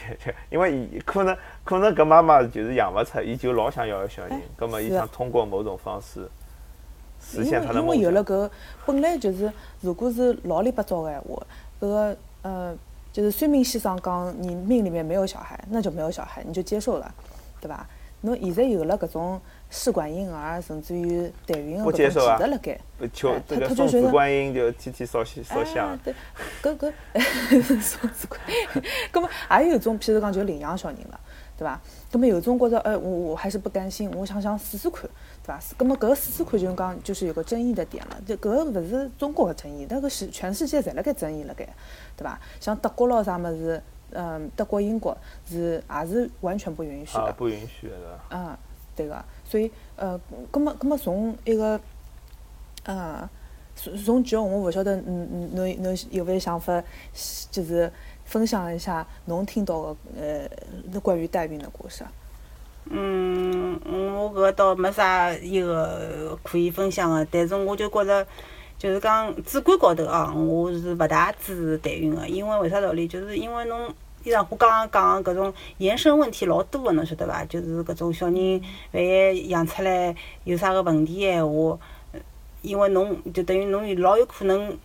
[0.50, 6.28] 因为可能可能搿妈妈就是养勿出，伊就老想要个小人，葛末伊想通过某种方式
[7.20, 7.84] 实现他的梦想。
[7.84, 8.50] 因为有了搿
[8.86, 11.42] 本来就是，如果是老里八糟个闲话，
[11.80, 12.76] 搿个呃，
[13.12, 17.14] 就是算命先生讲你命里面没有小孩，那就没有小孩，你就接受了，
[17.60, 17.86] 对吧？
[18.22, 19.40] 侬现在有了搿种。
[19.74, 22.78] 试管婴儿，甚至于代孕的搿种技术辣盖，
[23.10, 25.98] 求这个送子观音就天天烧香烧香。
[26.04, 26.14] 对，
[26.62, 26.92] 搿搿
[27.80, 31.18] 送子观音，搿么还有一种，譬如讲就领养小人了，
[31.56, 31.80] 对伐？
[32.12, 35.08] 搿么有种觉着，哎，我我还是不甘心，我想想试试看，
[35.42, 35.58] 对伐？
[35.78, 41.66] 搿么搿个试试看，就讲就是有个争议的点了，就搿个勿是中国的争议，那个是全世界侪辣盖争议辣盖，
[42.14, 42.38] 对伐？
[42.60, 45.16] 像德国咯啥物事，嗯，德国、英国
[45.48, 48.20] 是也是完全不允许的，不允许的。
[48.28, 48.54] 嗯，
[48.94, 49.24] 对个。
[49.52, 50.18] 所以，呃，
[50.50, 51.78] 葛么，葛么从一个，
[52.84, 53.28] 呃，
[53.76, 56.82] 从从剧，我勿晓得，嗯嗯，侬侬有勿有想法，
[57.50, 57.92] 就是
[58.24, 62.02] 分享一下侬听到的，呃，关于代孕的故事？
[62.86, 68.26] 嗯，我搿倒没啥一个可以分享的，但是我就觉着，
[68.78, 73.06] 就是讲主观高头啊，我是勿大支持代孕的，因为为啥道理？
[73.06, 73.92] 就是因为侬。
[74.24, 77.44] 伊上我刚刚讲搿种延伸问题老多个，侬晓得伐？
[77.46, 78.60] 就是搿种小人
[78.92, 80.14] 万一养出来
[80.44, 81.76] 有啥个问题闲话，
[82.60, 84.78] 因为侬就等于侬老有可能，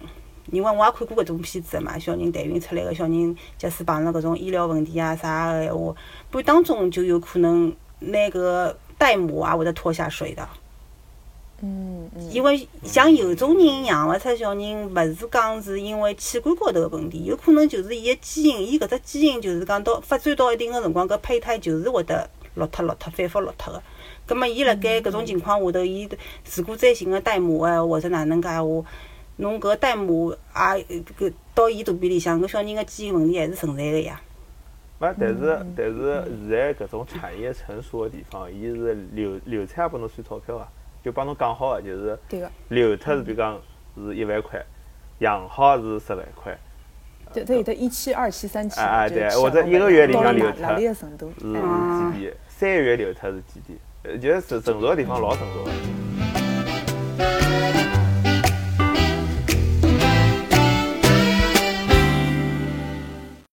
[0.51, 5.95] 因为我也看过搿种片子嘛，小人代孕出来个小人，假使碰着搿种医疗问题啊啥个闲话，
[6.31, 10.49] 半当中就有可能拿搿个代母也会得拖下水的。
[11.59, 23.81] 嗯，因为像有种人养勿出小人，勿是讲是因为器官高头个问题，有可能就是伊个基因，伊搿只基因就是讲到发展到一定个辰光，搿胚胎就是会得落脱落脱，反复落脱个。
[24.27, 26.07] 葛末伊辣盖搿种情况下头，伊
[26.55, 28.85] 如果再寻个代母个，或者哪能介话，
[29.37, 34.21] 侬搿代母也搿到伊肚皮里向，搿小人个基因问题还是存在个呀。
[34.99, 40.67] 勿，但是但是现在搿种产业成熟个地方，伊是流流产拨侬算钞票啊。
[41.07, 42.19] 就帮侬讲好个，就是
[42.67, 43.57] 留脱是比如讲
[43.95, 44.61] 是一万块，
[45.19, 46.53] 养好是十万块，
[47.33, 50.67] 对，它有的一期、二期、三期，哎哎对或者一个月里向留脱？
[50.77, 52.33] 是几钿？
[52.49, 53.77] 三个月留脱是几钿？
[54.03, 55.71] 呃，就是成成熟个地方老成熟个。